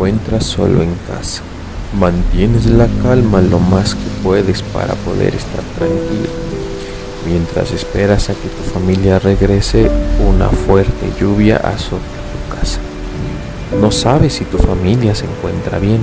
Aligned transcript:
encuentras 0.00 0.44
solo 0.44 0.80
en 0.82 0.94
casa. 1.06 1.42
Mantienes 1.98 2.64
la 2.64 2.88
calma 3.02 3.42
lo 3.42 3.58
más 3.58 3.94
que 3.94 4.08
puedes 4.22 4.62
para 4.62 4.94
poder 4.94 5.34
estar 5.34 5.60
tranquilo. 5.76 6.30
Mientras 7.26 7.70
esperas 7.72 8.30
a 8.30 8.32
que 8.32 8.48
tu 8.48 8.62
familia 8.72 9.18
regrese, 9.18 9.90
una 10.26 10.48
fuerte 10.48 11.12
lluvia 11.20 11.58
azota 11.58 12.00
tu 12.00 12.56
casa. 12.56 12.80
No 13.78 13.90
sabes 13.90 14.32
si 14.32 14.46
tu 14.46 14.56
familia 14.56 15.14
se 15.14 15.26
encuentra 15.26 15.78
bien. 15.78 16.00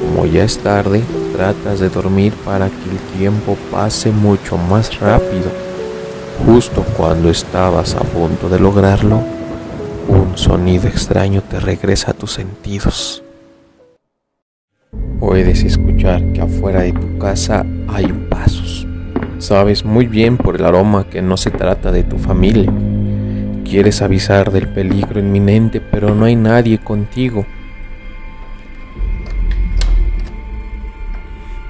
Como 0.00 0.24
ya 0.24 0.44
es 0.44 0.56
tarde, 0.56 1.02
tratas 1.36 1.80
de 1.80 1.90
dormir 1.90 2.32
para 2.46 2.68
que 2.68 2.90
el 2.90 3.18
tiempo 3.18 3.58
pase 3.70 4.10
mucho 4.10 4.56
más 4.56 4.98
rápido. 5.00 5.50
Justo 6.46 6.82
cuando 6.96 7.28
estabas 7.28 7.94
a 7.94 8.00
punto 8.00 8.48
de 8.48 8.58
lograrlo, 8.58 9.22
sonido 10.38 10.86
extraño 10.86 11.42
te 11.42 11.58
regresa 11.58 12.12
a 12.12 12.14
tus 12.14 12.32
sentidos. 12.32 13.24
Puedes 15.18 15.64
escuchar 15.64 16.32
que 16.32 16.40
afuera 16.40 16.82
de 16.82 16.92
tu 16.92 17.18
casa 17.18 17.66
hay 17.88 18.06
pasos. 18.30 18.86
Sabes 19.38 19.84
muy 19.84 20.06
bien 20.06 20.36
por 20.36 20.56
el 20.56 20.64
aroma 20.64 21.10
que 21.10 21.22
no 21.22 21.36
se 21.36 21.50
trata 21.50 21.90
de 21.90 22.04
tu 22.04 22.18
familia. 22.18 22.72
Quieres 23.64 24.00
avisar 24.00 24.52
del 24.52 24.68
peligro 24.68 25.18
inminente, 25.18 25.80
pero 25.80 26.14
no 26.14 26.24
hay 26.24 26.36
nadie 26.36 26.78
contigo. 26.78 27.44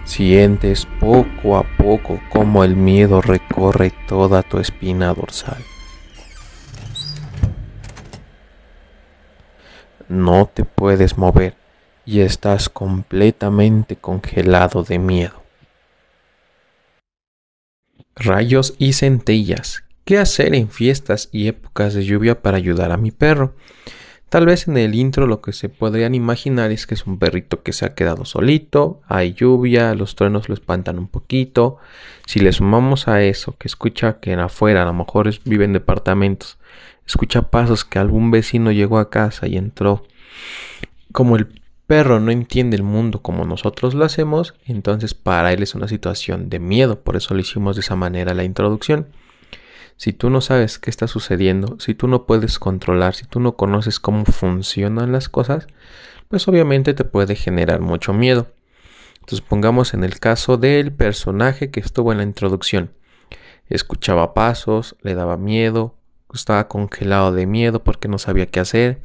Sientes 0.04 0.86
poco 1.00 1.56
a 1.56 1.62
poco 1.62 2.20
cómo 2.28 2.64
el 2.64 2.76
miedo 2.76 3.22
recorre 3.22 3.92
toda 4.06 4.42
tu 4.42 4.58
espina 4.58 5.12
dorsal. 5.14 5.64
No 10.08 10.50
te 10.52 10.64
puedes 10.64 11.18
mover 11.18 11.54
y 12.04 12.20
estás 12.20 12.68
completamente 12.68 13.96
congelado 13.96 14.82
de 14.82 14.98
miedo. 14.98 15.42
Rayos 18.16 18.74
y 18.78 18.94
centellas. 18.94 19.84
¿Qué 20.04 20.18
hacer 20.18 20.54
en 20.54 20.70
fiestas 20.70 21.28
y 21.32 21.48
épocas 21.48 21.92
de 21.92 22.04
lluvia 22.04 22.40
para 22.40 22.56
ayudar 22.56 22.92
a 22.92 22.96
mi 22.96 23.10
perro? 23.10 23.54
Tal 24.30 24.44
vez 24.44 24.68
en 24.68 24.76
el 24.76 24.94
intro 24.94 25.26
lo 25.26 25.40
que 25.40 25.52
se 25.52 25.68
podrían 25.68 26.14
imaginar 26.14 26.70
es 26.70 26.86
que 26.86 26.94
es 26.94 27.06
un 27.06 27.18
perrito 27.18 27.62
que 27.62 27.72
se 27.72 27.86
ha 27.86 27.94
quedado 27.94 28.24
solito, 28.26 29.00
hay 29.06 29.32
lluvia, 29.32 29.94
los 29.94 30.16
truenos 30.16 30.48
lo 30.48 30.54
espantan 30.54 30.98
un 30.98 31.08
poquito. 31.08 31.78
Si 32.26 32.38
le 32.40 32.52
sumamos 32.52 33.08
a 33.08 33.22
eso 33.22 33.56
que 33.58 33.68
escucha 33.68 34.18
que 34.20 34.32
en 34.32 34.40
afuera 34.40 34.82
a 34.82 34.86
lo 34.86 34.92
mejor 34.92 35.30
vive 35.44 35.64
en 35.64 35.72
departamentos 35.72 36.58
escucha 37.08 37.50
pasos 37.50 37.84
que 37.84 37.98
algún 37.98 38.30
vecino 38.30 38.70
llegó 38.70 38.98
a 38.98 39.10
casa 39.10 39.48
y 39.48 39.56
entró. 39.56 40.04
Como 41.10 41.36
el 41.36 41.60
perro 41.86 42.20
no 42.20 42.30
entiende 42.30 42.76
el 42.76 42.82
mundo 42.82 43.22
como 43.22 43.46
nosotros 43.46 43.94
lo 43.94 44.04
hacemos, 44.04 44.54
entonces 44.66 45.14
para 45.14 45.52
él 45.52 45.62
es 45.62 45.74
una 45.74 45.88
situación 45.88 46.50
de 46.50 46.60
miedo, 46.60 47.00
por 47.00 47.16
eso 47.16 47.34
lo 47.34 47.40
hicimos 47.40 47.76
de 47.76 47.80
esa 47.80 47.96
manera 47.96 48.34
la 48.34 48.44
introducción. 48.44 49.08
Si 49.96 50.12
tú 50.12 50.30
no 50.30 50.42
sabes 50.42 50.78
qué 50.78 50.90
está 50.90 51.08
sucediendo, 51.08 51.76
si 51.80 51.94
tú 51.94 52.06
no 52.06 52.26
puedes 52.26 52.58
controlar, 52.58 53.14
si 53.14 53.24
tú 53.24 53.40
no 53.40 53.56
conoces 53.56 53.98
cómo 53.98 54.26
funcionan 54.26 55.10
las 55.10 55.28
cosas, 55.28 55.66
pues 56.28 56.46
obviamente 56.46 56.92
te 56.92 57.04
puede 57.04 57.34
generar 57.34 57.80
mucho 57.80 58.12
miedo. 58.12 58.48
Entonces 59.20 59.40
pongamos 59.40 59.94
en 59.94 60.04
el 60.04 60.20
caso 60.20 60.58
del 60.58 60.92
personaje 60.92 61.70
que 61.70 61.80
estuvo 61.80 62.12
en 62.12 62.18
la 62.18 62.24
introducción. 62.24 62.92
Escuchaba 63.68 64.34
pasos, 64.34 64.94
le 65.02 65.14
daba 65.14 65.36
miedo, 65.36 65.97
estaba 66.34 66.68
congelado 66.68 67.32
de 67.32 67.46
miedo 67.46 67.82
porque 67.82 68.08
no 68.08 68.18
sabía 68.18 68.46
qué 68.46 68.60
hacer. 68.60 69.02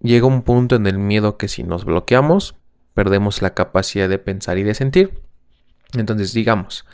Llega 0.00 0.26
un 0.26 0.42
punto 0.42 0.76
en 0.76 0.86
el 0.86 0.98
miedo 0.98 1.36
que 1.36 1.48
si 1.48 1.62
nos 1.62 1.84
bloqueamos, 1.84 2.56
perdemos 2.94 3.42
la 3.42 3.54
capacidad 3.54 4.08
de 4.08 4.18
pensar 4.18 4.58
y 4.58 4.62
de 4.62 4.74
sentir. 4.74 5.22
Entonces, 5.94 6.32
digamos, 6.32 6.84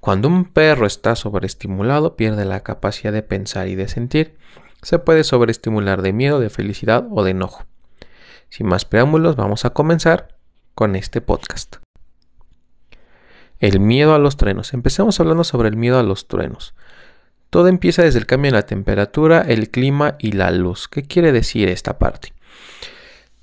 cuando 0.00 0.28
un 0.28 0.44
perro 0.44 0.86
está 0.86 1.16
sobreestimulado, 1.16 2.16
pierde 2.16 2.44
la 2.44 2.60
capacidad 2.60 3.12
de 3.12 3.22
pensar 3.22 3.68
y 3.68 3.74
de 3.74 3.88
sentir. 3.88 4.36
Se 4.82 4.98
puede 4.98 5.24
sobreestimular 5.24 6.02
de 6.02 6.12
miedo, 6.12 6.40
de 6.40 6.50
felicidad 6.50 7.06
o 7.10 7.24
de 7.24 7.32
enojo. 7.32 7.64
Sin 8.48 8.66
más 8.66 8.84
preámbulos, 8.84 9.36
vamos 9.36 9.64
a 9.64 9.70
comenzar 9.70 10.36
con 10.74 10.96
este 10.96 11.20
podcast. 11.20 11.76
El 13.58 13.80
miedo 13.80 14.14
a 14.14 14.18
los 14.18 14.36
truenos. 14.36 14.72
Empecemos 14.72 15.18
hablando 15.18 15.42
sobre 15.42 15.68
el 15.68 15.76
miedo 15.76 15.98
a 15.98 16.04
los 16.04 16.28
truenos. 16.28 16.74
Todo 17.50 17.68
empieza 17.68 18.02
desde 18.02 18.18
el 18.18 18.26
cambio 18.26 18.50
en 18.50 18.54
la 18.54 18.66
temperatura, 18.66 19.40
el 19.40 19.70
clima 19.70 20.16
y 20.18 20.32
la 20.32 20.50
luz. 20.50 20.88
¿Qué 20.88 21.02
quiere 21.02 21.32
decir 21.32 21.68
esta 21.68 21.98
parte? 21.98 22.32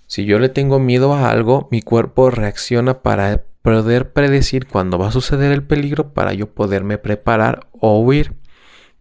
Si 0.08 0.26
yo 0.26 0.38
le 0.40 0.50
tengo 0.50 0.80
miedo 0.80 1.14
a 1.14 1.32
algo, 1.32 1.68
mi 1.72 1.82
cuerpo 1.82 2.30
reacciona 2.30 3.02
para 3.02 3.44
poder 3.64 4.14
predecir 4.14 4.68
cuándo 4.68 5.00
va 5.00 5.08
a 5.08 5.12
suceder 5.12 5.52
el 5.52 5.64
peligro 5.64 6.14
para 6.14 6.34
yo 6.34 6.54
poderme 6.54 7.00
preparar 7.00 7.68
o 7.72 8.00
huir. 8.00 8.34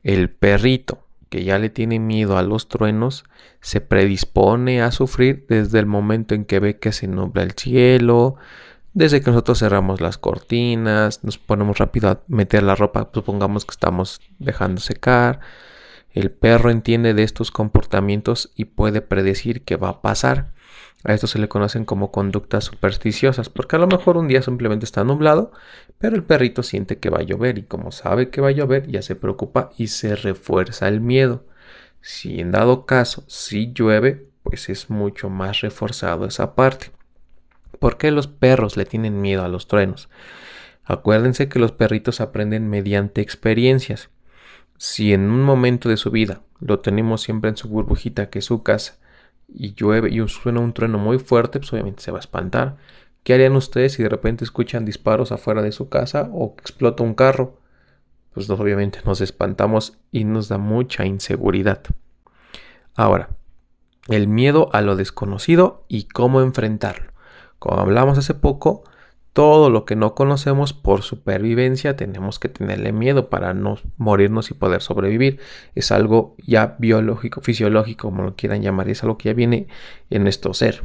El 0.02 0.30
perrito 0.30 1.04
que 1.28 1.44
ya 1.44 1.58
le 1.58 1.68
tiene 1.68 1.98
miedo 1.98 2.38
a 2.38 2.42
los 2.42 2.68
truenos 2.68 3.24
se 3.60 3.80
predispone 3.80 4.80
a 4.80 4.90
sufrir 4.90 5.46
desde 5.48 5.80
el 5.80 5.86
momento 5.86 6.34
en 6.34 6.44
que 6.44 6.60
ve 6.60 6.78
que 6.78 6.92
se 6.92 7.08
nubla 7.08 7.42
el 7.42 7.52
cielo, 7.52 8.36
desde 8.94 9.20
que 9.20 9.30
nosotros 9.30 9.58
cerramos 9.58 10.00
las 10.00 10.18
cortinas, 10.18 11.24
nos 11.24 11.36
ponemos 11.36 11.78
rápido 11.78 12.08
a 12.08 12.20
meter 12.28 12.62
la 12.62 12.76
ropa, 12.76 13.10
supongamos 13.12 13.64
que 13.64 13.72
estamos 13.72 14.20
dejando 14.38 14.80
secar. 14.80 15.40
El 16.12 16.30
perro 16.30 16.70
entiende 16.70 17.12
de 17.12 17.24
estos 17.24 17.50
comportamientos 17.50 18.52
y 18.54 18.66
puede 18.66 19.00
predecir 19.02 19.64
qué 19.64 19.76
va 19.76 19.88
a 19.88 20.00
pasar. 20.00 20.52
A 21.02 21.12
esto 21.12 21.26
se 21.26 21.40
le 21.40 21.48
conocen 21.48 21.84
como 21.84 22.12
conductas 22.12 22.64
supersticiosas, 22.64 23.50
porque 23.50 23.76
a 23.76 23.80
lo 23.80 23.88
mejor 23.88 24.16
un 24.16 24.28
día 24.28 24.40
simplemente 24.42 24.84
está 24.84 25.02
nublado, 25.02 25.52
pero 25.98 26.14
el 26.14 26.22
perrito 26.22 26.62
siente 26.62 26.98
que 26.98 27.10
va 27.10 27.18
a 27.18 27.24
llover 27.24 27.58
y 27.58 27.64
como 27.64 27.90
sabe 27.90 28.30
que 28.30 28.40
va 28.40 28.48
a 28.48 28.52
llover 28.52 28.86
ya 28.86 29.02
se 29.02 29.16
preocupa 29.16 29.70
y 29.76 29.88
se 29.88 30.14
refuerza 30.14 30.86
el 30.86 31.00
miedo. 31.00 31.44
Si 32.00 32.40
en 32.40 32.52
dado 32.52 32.86
caso 32.86 33.24
si 33.26 33.72
llueve, 33.72 34.28
pues 34.44 34.68
es 34.68 34.88
mucho 34.88 35.28
más 35.30 35.62
reforzado 35.62 36.26
esa 36.26 36.54
parte. 36.54 36.93
¿Por 37.84 37.98
qué 37.98 38.10
los 38.10 38.28
perros 38.28 38.78
le 38.78 38.86
tienen 38.86 39.20
miedo 39.20 39.44
a 39.44 39.48
los 39.48 39.68
truenos? 39.68 40.08
Acuérdense 40.84 41.50
que 41.50 41.58
los 41.58 41.72
perritos 41.72 42.22
aprenden 42.22 42.70
mediante 42.70 43.20
experiencias. 43.20 44.08
Si 44.78 45.12
en 45.12 45.30
un 45.30 45.42
momento 45.42 45.90
de 45.90 45.98
su 45.98 46.10
vida 46.10 46.40
lo 46.60 46.80
tenemos 46.80 47.20
siempre 47.20 47.50
en 47.50 47.58
su 47.58 47.68
burbujita 47.68 48.30
que 48.30 48.38
es 48.38 48.46
su 48.46 48.62
casa 48.62 48.96
y 49.48 49.74
llueve 49.74 50.08
y 50.10 50.26
suena 50.28 50.60
un 50.60 50.72
trueno 50.72 50.96
muy 50.96 51.18
fuerte, 51.18 51.58
pues 51.58 51.74
obviamente 51.74 52.02
se 52.02 52.10
va 52.10 52.16
a 52.16 52.20
espantar. 52.20 52.78
¿Qué 53.22 53.34
harían 53.34 53.54
ustedes 53.54 53.92
si 53.92 54.02
de 54.02 54.08
repente 54.08 54.44
escuchan 54.44 54.86
disparos 54.86 55.30
afuera 55.30 55.60
de 55.60 55.72
su 55.72 55.90
casa 55.90 56.30
o 56.32 56.56
explota 56.58 57.02
un 57.02 57.12
carro? 57.12 57.60
Pues 58.32 58.48
obviamente 58.48 59.00
nos 59.04 59.20
espantamos 59.20 59.98
y 60.10 60.24
nos 60.24 60.48
da 60.48 60.56
mucha 60.56 61.04
inseguridad. 61.04 61.82
Ahora, 62.94 63.28
el 64.08 64.26
miedo 64.26 64.70
a 64.72 64.80
lo 64.80 64.96
desconocido 64.96 65.84
y 65.88 66.04
cómo 66.04 66.40
enfrentarlo. 66.40 67.12
Como 67.58 67.80
hablamos 67.80 68.18
hace 68.18 68.34
poco, 68.34 68.84
todo 69.34 69.68
lo 69.68 69.84
que 69.84 69.96
no 69.96 70.14
conocemos 70.14 70.72
por 70.72 71.02
supervivencia 71.02 71.96
tenemos 71.96 72.38
que 72.38 72.48
tenerle 72.48 72.92
miedo 72.92 73.30
para 73.30 73.52
no 73.52 73.78
morirnos 73.96 74.50
y 74.52 74.54
poder 74.54 74.80
sobrevivir. 74.80 75.40
Es 75.74 75.90
algo 75.90 76.36
ya 76.38 76.76
biológico, 76.78 77.40
fisiológico, 77.40 78.08
como 78.08 78.22
lo 78.22 78.36
quieran 78.36 78.62
llamar, 78.62 78.88
es 78.88 79.02
algo 79.02 79.18
que 79.18 79.30
ya 79.30 79.34
viene 79.34 79.66
en 80.08 80.22
nuestro 80.22 80.54
ser. 80.54 80.82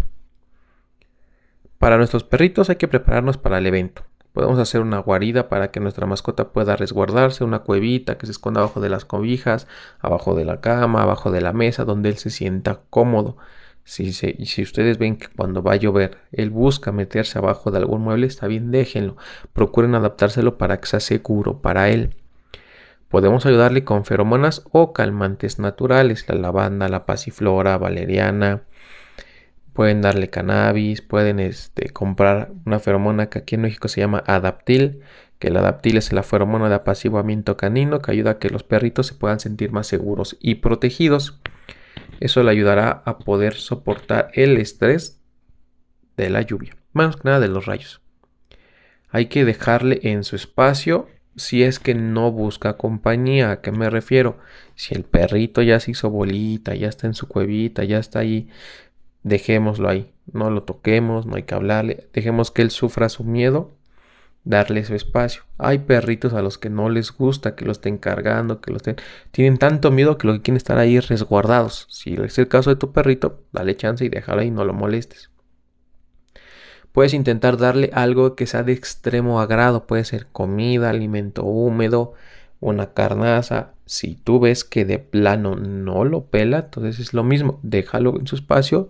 Para 1.77 1.97
nuestros 1.97 2.23
perritos 2.23 2.71
hay 2.71 2.77
que 2.77 2.87
prepararnos 2.87 3.37
para 3.37 3.59
el 3.59 3.67
evento. 3.67 4.03
Podemos 4.33 4.57
hacer 4.57 4.81
una 4.81 4.97
guarida 4.97 5.47
para 5.47 5.69
que 5.69 5.79
nuestra 5.79 6.07
mascota 6.07 6.49
pueda 6.49 6.75
resguardarse, 6.75 7.43
una 7.43 7.59
cuevita 7.59 8.17
que 8.17 8.25
se 8.25 8.31
esconda 8.31 8.61
abajo 8.61 8.79
de 8.79 8.89
las 8.89 9.05
cobijas, 9.05 9.67
abajo 9.99 10.33
de 10.33 10.45
la 10.45 10.59
cama, 10.59 11.03
abajo 11.03 11.29
de 11.29 11.41
la 11.41 11.53
mesa, 11.53 11.85
donde 11.85 12.09
él 12.09 12.17
se 12.17 12.31
sienta 12.31 12.81
cómodo. 12.89 13.37
Si, 13.89 14.13
si 14.13 14.61
ustedes 14.61 14.99
ven 14.99 15.17
que 15.17 15.29
cuando 15.35 15.63
va 15.63 15.73
a 15.73 15.75
llover 15.77 16.19
él 16.31 16.51
busca 16.51 16.91
meterse 16.91 17.39
abajo 17.39 17.71
de 17.71 17.79
algún 17.79 18.03
mueble, 18.03 18.27
está 18.27 18.45
bien, 18.45 18.69
déjenlo. 18.69 19.17
Procuren 19.51 19.95
adaptárselo 19.95 20.59
para 20.59 20.79
que 20.79 20.85
sea 20.85 20.99
seguro 20.99 21.63
para 21.63 21.89
él. 21.89 22.15
Podemos 23.07 23.47
ayudarle 23.47 23.83
con 23.83 24.05
feromonas 24.05 24.63
o 24.71 24.93
calmantes 24.93 25.57
naturales, 25.57 26.29
la 26.29 26.35
lavanda, 26.35 26.87
la 26.87 27.07
pasiflora, 27.07 27.79
valeriana. 27.79 28.61
Pueden 29.73 30.03
darle 30.03 30.29
cannabis, 30.29 31.01
pueden 31.01 31.39
este, 31.39 31.89
comprar 31.89 32.51
una 32.67 32.77
feromona 32.77 33.27
que 33.29 33.39
aquí 33.39 33.55
en 33.55 33.61
México 33.61 33.87
se 33.87 34.01
llama 34.01 34.23
adaptil, 34.27 35.01
que 35.39 35.47
el 35.47 35.57
adaptil 35.57 35.97
es 35.97 36.13
la 36.13 36.21
feromona 36.21 36.69
de 36.69 36.75
apaciguamiento 36.75 37.57
canino 37.57 38.03
que 38.03 38.11
ayuda 38.11 38.31
a 38.31 38.37
que 38.37 38.51
los 38.51 38.61
perritos 38.61 39.07
se 39.07 39.15
puedan 39.15 39.39
sentir 39.39 39.71
más 39.71 39.87
seguros 39.87 40.37
y 40.39 40.55
protegidos. 40.55 41.41
Eso 42.19 42.43
le 42.43 42.51
ayudará 42.51 43.01
a 43.05 43.19
poder 43.19 43.53
soportar 43.53 44.31
el 44.33 44.57
estrés 44.57 45.21
de 46.17 46.29
la 46.29 46.41
lluvia, 46.41 46.75
más 46.93 47.15
que 47.15 47.21
nada 47.25 47.39
de 47.39 47.47
los 47.47 47.65
rayos. 47.65 48.01
Hay 49.09 49.27
que 49.27 49.45
dejarle 49.45 49.99
en 50.03 50.23
su 50.23 50.35
espacio 50.35 51.07
si 51.35 51.63
es 51.63 51.79
que 51.79 51.95
no 51.95 52.31
busca 52.31 52.77
compañía. 52.77 53.51
¿A 53.51 53.61
qué 53.61 53.71
me 53.71 53.89
refiero? 53.89 54.37
Si 54.75 54.93
el 54.93 55.03
perrito 55.03 55.61
ya 55.61 55.79
se 55.79 55.91
hizo 55.91 56.09
bolita, 56.09 56.75
ya 56.75 56.87
está 56.87 57.07
en 57.07 57.13
su 57.13 57.27
cuevita, 57.27 57.83
ya 57.83 57.97
está 57.97 58.19
ahí, 58.19 58.49
dejémoslo 59.23 59.89
ahí. 59.89 60.11
no 60.31 60.49
lo 60.51 60.63
toquemos, 60.63 61.25
no 61.25 61.37
hay 61.37 61.43
que 61.43 61.55
hablarle, 61.55 62.07
dejemos 62.13 62.51
que 62.51 62.61
él 62.61 62.69
sufra 62.69 63.09
su 63.09 63.23
miedo, 63.23 63.71
darle 64.43 64.85
su 64.85 64.95
espacio. 64.95 65.43
Hay 65.57 65.79
perritos 65.79 66.33
a 66.33 66.41
los 66.41 66.57
que 66.57 66.69
no 66.69 66.89
les 66.89 67.11
gusta 67.11 67.55
que 67.55 67.65
lo 67.65 67.71
estén 67.71 67.97
cargando, 67.97 68.61
que 68.61 68.71
lo 68.71 68.77
estén... 68.77 68.95
Tienen 69.31 69.57
tanto 69.57 69.91
miedo 69.91 70.17
que 70.17 70.27
lo 70.27 70.33
que 70.33 70.41
quieren 70.41 70.57
estar 70.57 70.77
ahí 70.77 70.99
resguardados. 70.99 71.87
Si 71.89 72.13
es 72.13 72.37
el 72.37 72.47
caso 72.47 72.69
de 72.69 72.75
tu 72.75 72.91
perrito, 72.91 73.43
dale 73.51 73.75
chance 73.75 74.03
y 74.05 74.09
déjalo 74.09 74.41
ahí, 74.41 74.51
no 74.51 74.65
lo 74.65 74.73
molestes. 74.73 75.29
Puedes 76.91 77.13
intentar 77.13 77.57
darle 77.57 77.91
algo 77.93 78.35
que 78.35 78.47
sea 78.47 78.63
de 78.63 78.73
extremo 78.73 79.39
agrado, 79.41 79.85
puede 79.85 80.05
ser 80.05 80.27
comida, 80.31 80.89
alimento 80.89 81.43
húmedo, 81.43 82.13
una 82.59 82.93
carnaza. 82.93 83.73
Si 83.85 84.15
tú 84.15 84.39
ves 84.39 84.63
que 84.63 84.85
de 84.85 84.99
plano 84.99 85.55
no 85.55 86.03
lo 86.03 86.25
pela, 86.25 86.59
entonces 86.59 86.99
es 86.99 87.13
lo 87.13 87.23
mismo, 87.23 87.59
déjalo 87.61 88.19
en 88.19 88.25
su 88.25 88.35
espacio, 88.35 88.89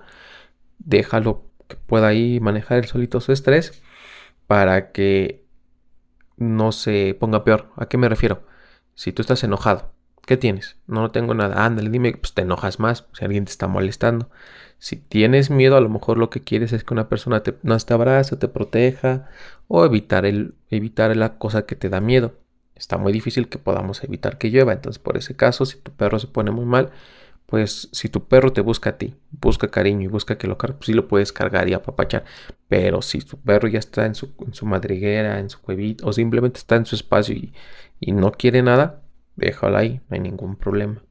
déjalo 0.78 1.44
que 1.68 1.76
pueda 1.76 2.08
ahí 2.08 2.40
manejar 2.40 2.78
el 2.80 2.86
solito 2.86 3.20
su 3.20 3.32
estrés 3.32 3.82
para 4.50 4.92
que 4.92 5.46
no 6.38 6.72
se 6.72 7.16
ponga 7.20 7.44
peor. 7.44 7.68
¿A 7.76 7.86
qué 7.88 7.98
me 8.00 8.10
refiero? 8.10 8.42
Si 8.96 9.12
tú 9.12 9.22
estás 9.22 9.44
enojado, 9.44 9.92
¿qué 10.26 10.38
tienes? 10.38 10.78
No, 10.88 11.02
no 11.02 11.12
tengo 11.12 11.36
nada. 11.36 11.64
Ándale, 11.68 11.92
dime, 11.92 12.14
pues 12.14 12.34
te 12.34 12.42
enojas 12.42 12.80
más 12.80 13.06
si 13.14 13.24
alguien 13.24 13.46
te 13.46 13.52
está 13.52 13.68
molestando. 13.68 14.32
Si 14.80 14.96
tienes 14.96 15.52
miedo, 15.52 15.78
a 15.78 15.82
lo 15.82 15.90
mejor 15.90 16.18
lo 16.18 16.32
que 16.32 16.42
quieres 16.42 16.74
es 16.74 16.84
que 16.84 16.96
una 16.96 17.10
persona 17.10 17.44
te, 17.44 17.58
no 17.62 17.78
te 17.78 17.94
abrace, 17.94 18.38
te 18.38 18.48
proteja 18.48 19.30
o 19.68 19.86
evitar, 19.86 20.26
el, 20.26 20.56
evitar 20.72 21.16
la 21.16 21.38
cosa 21.38 21.68
que 21.68 21.76
te 21.76 21.90
da 21.90 22.02
miedo. 22.02 22.34
Está 22.74 22.98
muy 22.98 23.14
difícil 23.14 23.50
que 23.50 23.60
podamos 23.60 24.04
evitar 24.04 24.40
que 24.40 24.50
llueva. 24.50 24.74
Entonces, 24.74 24.98
por 24.98 25.16
ese 25.16 25.36
caso, 25.36 25.68
si 25.68 25.78
tu 25.78 25.92
perro 25.92 26.18
se 26.18 26.26
pone 26.26 26.50
muy 26.50 26.66
mal, 26.66 26.90
pues 27.50 27.90
si 27.92 28.10
tu 28.10 28.28
perro 28.28 28.54
te 28.54 28.62
busca 28.62 28.92
a 28.92 28.98
ti, 28.98 29.16
busca 29.32 29.70
cariño 29.70 30.04
y 30.04 30.08
busca 30.08 30.38
que 30.38 30.46
lo 30.46 30.58
cargue, 30.58 30.78
pues 30.78 30.86
sí 30.86 30.94
lo 30.94 31.08
puedes 31.08 31.34
cargar 31.34 31.68
y 31.68 31.74
apapachar. 31.74 32.24
Pero 32.68 33.02
si 33.02 33.20
tu 33.22 33.38
perro 33.42 33.68
ya 33.68 33.80
está 33.80 34.06
en 34.06 34.14
su, 34.14 34.32
madriguera, 34.64 35.40
en 35.40 35.50
su 35.50 35.60
cuevita, 35.60 36.06
o 36.06 36.14
simplemente 36.14 36.60
está 36.60 36.76
en 36.76 36.86
su 36.86 36.96
espacio 36.96 37.36
y, 37.36 37.52
y 38.00 38.12
no 38.12 38.32
quiere 38.32 38.62
nada, 38.62 39.02
déjalo 39.36 39.78
ahí, 39.78 40.00
no 40.10 40.16
hay 40.16 40.20
ningún 40.20 40.58
problema. 40.58 41.02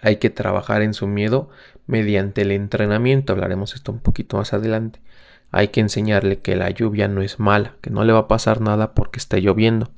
Hay 0.00 0.16
que 0.16 0.30
trabajar 0.30 0.80
en 0.80 0.94
su 0.94 1.06
miedo 1.06 1.50
mediante 1.86 2.40
el 2.40 2.50
entrenamiento, 2.52 3.34
hablaremos 3.34 3.74
esto 3.74 3.92
un 3.92 4.00
poquito 4.00 4.38
más 4.38 4.54
adelante. 4.54 5.02
Hay 5.50 5.68
que 5.68 5.80
enseñarle 5.80 6.38
que 6.38 6.56
la 6.56 6.70
lluvia 6.70 7.08
no 7.08 7.20
es 7.20 7.38
mala, 7.38 7.76
que 7.82 7.90
no 7.90 8.04
le 8.04 8.14
va 8.14 8.20
a 8.20 8.28
pasar 8.28 8.62
nada 8.62 8.94
porque 8.94 9.18
está 9.18 9.36
lloviendo. 9.36 9.90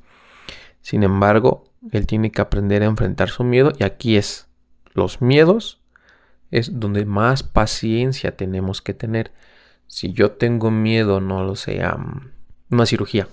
Sin 0.81 1.05
embargo, 1.05 1.63
él 1.93 2.09
tiene 2.09 2.33
que 2.33 2.41
aprender 2.41 2.83
a 2.83 2.87
enfrentar 2.87 3.29
su 3.29 3.45
miedo 3.45 3.73
y 3.79 3.85
aquí 3.85 4.17
es 4.17 4.49
los 4.93 5.21
miedos 5.21 5.81
es 6.51 6.81
donde 6.81 7.07
más 7.07 7.43
paciencia 7.43 8.37
tenemos 8.37 8.83
que 8.83 8.95
tener. 8.95 9.33
Si 9.87 10.13
yo 10.13 10.33
tengo 10.33 10.71
miedo, 10.71 11.21
no 11.21 11.45
lo 11.45 11.57
sé, 11.57 11.83
a 11.83 11.99
una 12.71 12.87
cirugía 12.87 13.29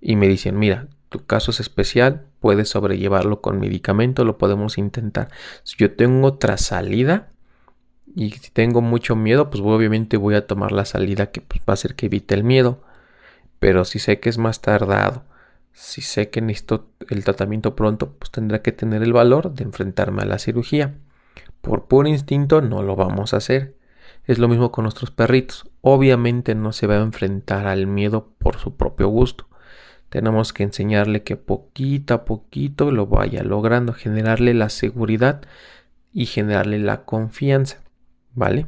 y 0.00 0.16
me 0.16 0.28
dicen, 0.28 0.58
mira, 0.58 0.88
tu 1.08 1.24
caso 1.24 1.50
es 1.50 1.60
especial, 1.60 2.26
puedes 2.40 2.70
sobrellevarlo 2.70 3.40
con 3.40 3.60
medicamento, 3.60 4.24
lo 4.24 4.38
podemos 4.38 4.78
intentar. 4.78 5.30
Si 5.62 5.76
yo 5.76 5.94
tengo 5.94 6.26
otra 6.26 6.56
salida 6.56 7.28
y 8.16 8.30
si 8.30 8.50
tengo 8.50 8.80
mucho 8.80 9.14
miedo, 9.14 9.48
pues 9.48 9.62
obviamente 9.62 10.16
voy 10.16 10.34
a 10.34 10.46
tomar 10.46 10.72
la 10.72 10.84
salida 10.84 11.30
que 11.30 11.40
pues, 11.40 11.60
va 11.60 11.64
a 11.68 11.74
hacer 11.74 11.94
que 11.94 12.06
evite 12.06 12.34
el 12.34 12.44
miedo. 12.44 12.82
Pero 13.58 13.84
si 13.84 13.98
sé 13.98 14.18
que 14.18 14.28
es 14.28 14.38
más 14.38 14.60
tardado, 14.60 15.24
si 15.72 16.02
sé 16.02 16.30
que 16.30 16.40
necesito 16.40 16.90
el 17.08 17.24
tratamiento 17.24 17.74
pronto, 17.74 18.12
pues 18.12 18.30
tendré 18.30 18.62
que 18.62 18.72
tener 18.72 19.02
el 19.02 19.12
valor 19.12 19.52
de 19.52 19.64
enfrentarme 19.64 20.22
a 20.22 20.26
la 20.26 20.38
cirugía. 20.38 20.94
Por 21.60 21.86
puro 21.86 22.08
instinto 22.08 22.60
no 22.60 22.82
lo 22.82 22.96
vamos 22.96 23.34
a 23.34 23.38
hacer. 23.38 23.76
Es 24.26 24.38
lo 24.38 24.48
mismo 24.48 24.70
con 24.70 24.84
nuestros 24.84 25.10
perritos. 25.10 25.70
Obviamente 25.80 26.54
no 26.54 26.72
se 26.72 26.86
va 26.86 26.94
a 26.94 27.02
enfrentar 27.02 27.66
al 27.66 27.86
miedo 27.86 28.32
por 28.38 28.58
su 28.58 28.76
propio 28.76 29.08
gusto. 29.08 29.48
Tenemos 30.08 30.52
que 30.52 30.62
enseñarle 30.62 31.22
que 31.22 31.36
poquito 31.36 32.14
a 32.14 32.24
poquito 32.24 32.90
lo 32.90 33.06
vaya 33.06 33.42
logrando, 33.42 33.94
generarle 33.94 34.52
la 34.52 34.68
seguridad 34.68 35.40
y 36.12 36.26
generarle 36.26 36.78
la 36.78 37.04
confianza. 37.04 37.78
¿Vale? 38.34 38.66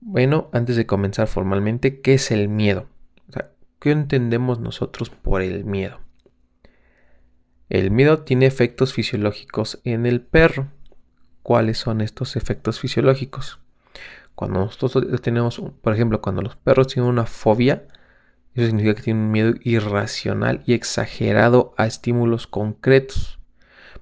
Bueno, 0.00 0.50
antes 0.52 0.76
de 0.76 0.86
comenzar 0.86 1.26
formalmente, 1.26 2.00
¿qué 2.00 2.14
es 2.14 2.30
el 2.30 2.48
miedo? 2.48 2.86
¿Qué 3.82 3.90
entendemos 3.90 4.60
nosotros 4.60 5.10
por 5.10 5.42
el 5.42 5.64
miedo? 5.64 5.98
El 7.68 7.90
miedo 7.90 8.20
tiene 8.20 8.46
efectos 8.46 8.92
fisiológicos 8.92 9.80
en 9.82 10.06
el 10.06 10.20
perro. 10.20 10.68
¿Cuáles 11.42 11.78
son 11.78 12.00
estos 12.00 12.36
efectos 12.36 12.78
fisiológicos? 12.78 13.58
Cuando 14.36 14.60
nosotros 14.60 15.20
tenemos, 15.20 15.60
por 15.80 15.94
ejemplo, 15.94 16.20
cuando 16.20 16.42
los 16.42 16.54
perros 16.54 16.86
tienen 16.86 17.10
una 17.10 17.26
fobia, 17.26 17.88
eso 18.54 18.66
significa 18.66 18.94
que 18.94 19.02
tienen 19.02 19.24
un 19.24 19.32
miedo 19.32 19.54
irracional 19.64 20.62
y 20.64 20.74
exagerado 20.74 21.74
a 21.76 21.88
estímulos 21.88 22.46
concretos. 22.46 23.40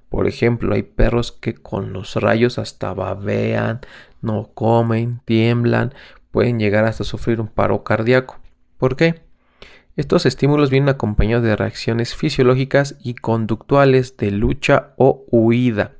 Por 0.09 0.27
ejemplo, 0.27 0.75
hay 0.75 0.83
perros 0.83 1.31
que 1.31 1.55
con 1.55 1.91
los 1.91 2.17
rayos 2.17 2.59
hasta 2.59 2.93
babean, 2.93 3.79
no 4.21 4.51
comen, 4.53 5.21
tiemblan, 5.25 5.95
pueden 6.29 6.59
llegar 6.59 6.85
hasta 6.85 7.03
sufrir 7.03 7.41
un 7.41 7.47
paro 7.47 7.83
cardíaco. 7.83 8.37
¿Por 8.77 8.95
qué? 8.95 9.30
Estos 9.97 10.25
estímulos 10.25 10.69
vienen 10.69 10.89
acompañados 10.89 11.43
de 11.43 11.55
reacciones 11.55 12.15
fisiológicas 12.15 12.97
y 13.03 13.15
conductuales 13.15 14.15
de 14.15 14.31
lucha 14.31 14.93
o 14.95 15.25
huida. 15.29 15.93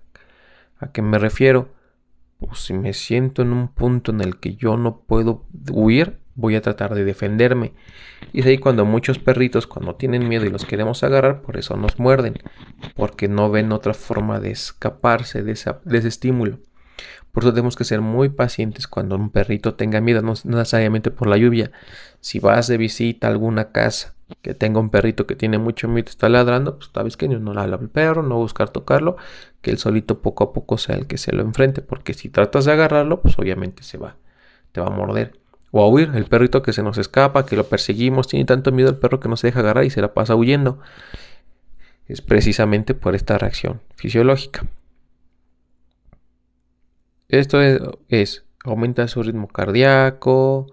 ¿A 0.79 0.91
qué 0.91 1.01
me 1.01 1.19
refiero? 1.19 1.69
Pues 2.39 2.59
si 2.59 2.73
me 2.73 2.93
siento 2.93 3.41
en 3.41 3.51
un 3.51 3.67
punto 3.67 4.11
en 4.11 4.21
el 4.21 4.37
que 4.37 4.55
yo 4.55 4.77
no 4.77 5.01
puedo 5.01 5.45
huir, 5.69 6.19
voy 6.35 6.55
a 6.55 6.61
tratar 6.61 6.95
de 6.95 7.03
defenderme. 7.03 7.73
Y 8.31 8.39
es 8.39 8.45
ahí 8.45 8.57
cuando 8.57 8.85
muchos 8.85 9.19
perritos, 9.19 9.67
cuando 9.67 9.95
tienen 9.95 10.27
miedo 10.27 10.45
y 10.45 10.49
los 10.49 10.65
queremos 10.65 11.03
agarrar, 11.03 11.41
por 11.41 11.57
eso 11.57 11.75
nos 11.75 11.99
muerden, 11.99 12.35
porque 12.95 13.27
no 13.27 13.51
ven 13.51 13.73
otra 13.73 13.93
forma 13.93 14.39
de 14.39 14.51
escaparse 14.51 15.43
de, 15.43 15.59
de 15.83 15.97
ese 15.97 16.07
estímulo. 16.07 16.59
Por 17.31 17.43
eso 17.43 17.53
tenemos 17.53 17.75
que 17.75 17.83
ser 17.83 18.01
muy 18.01 18.29
pacientes 18.29 18.87
cuando 18.87 19.15
un 19.15 19.29
perrito 19.29 19.75
tenga 19.75 20.01
miedo, 20.01 20.21
no 20.21 20.33
necesariamente 20.43 21.11
por 21.11 21.27
la 21.27 21.37
lluvia. 21.37 21.71
Si 22.19 22.39
vas 22.39 22.67
de 22.67 22.77
visita 22.77 23.27
a 23.27 23.31
alguna 23.31 23.71
casa 23.71 24.15
que 24.41 24.53
tenga 24.53 24.79
un 24.79 24.89
perrito 24.89 25.27
que 25.27 25.35
tiene 25.35 25.57
mucho 25.57 25.87
miedo 25.87 26.07
y 26.07 26.09
está 26.09 26.29
ladrando, 26.29 26.77
pues 26.77 26.89
sabes 26.93 27.17
que 27.17 27.27
no 27.27 27.53
le 27.53 27.59
habla 27.59 27.77
al 27.77 27.89
perro, 27.89 28.23
no 28.23 28.37
buscar 28.37 28.69
tocarlo, 28.69 29.17
que 29.61 29.71
el 29.71 29.77
solito 29.77 30.21
poco 30.21 30.43
a 30.45 30.53
poco 30.53 30.77
sea 30.77 30.95
el 30.95 31.07
que 31.07 31.17
se 31.17 31.33
lo 31.33 31.41
enfrente, 31.41 31.81
porque 31.81 32.13
si 32.13 32.29
tratas 32.29 32.65
de 32.65 32.73
agarrarlo, 32.73 33.21
pues 33.21 33.37
obviamente 33.37 33.83
se 33.83 33.97
va, 33.97 34.15
te 34.71 34.81
va 34.81 34.87
a 34.87 34.91
morder. 34.91 35.39
O 35.71 35.81
a 35.81 35.87
huir, 35.87 36.11
el 36.15 36.25
perrito 36.25 36.61
que 36.61 36.73
se 36.73 36.83
nos 36.83 36.97
escapa, 36.97 37.45
que 37.45 37.55
lo 37.55 37.65
perseguimos, 37.65 38.27
tiene 38.27 38.45
tanto 38.45 38.71
miedo 38.73 38.89
el 38.89 38.97
perro 38.97 39.21
que 39.21 39.29
no 39.29 39.37
se 39.37 39.47
deja 39.47 39.61
agarrar 39.61 39.85
y 39.85 39.89
se 39.89 40.01
la 40.01 40.13
pasa 40.13 40.35
huyendo. 40.35 40.79
Es 42.07 42.21
precisamente 42.21 42.93
por 42.93 43.15
esta 43.15 43.37
reacción 43.37 43.79
fisiológica. 43.95 44.65
Esto 47.31 47.61
es, 48.09 48.43
aumenta 48.65 49.07
su 49.07 49.23
ritmo 49.23 49.47
cardíaco, 49.47 50.67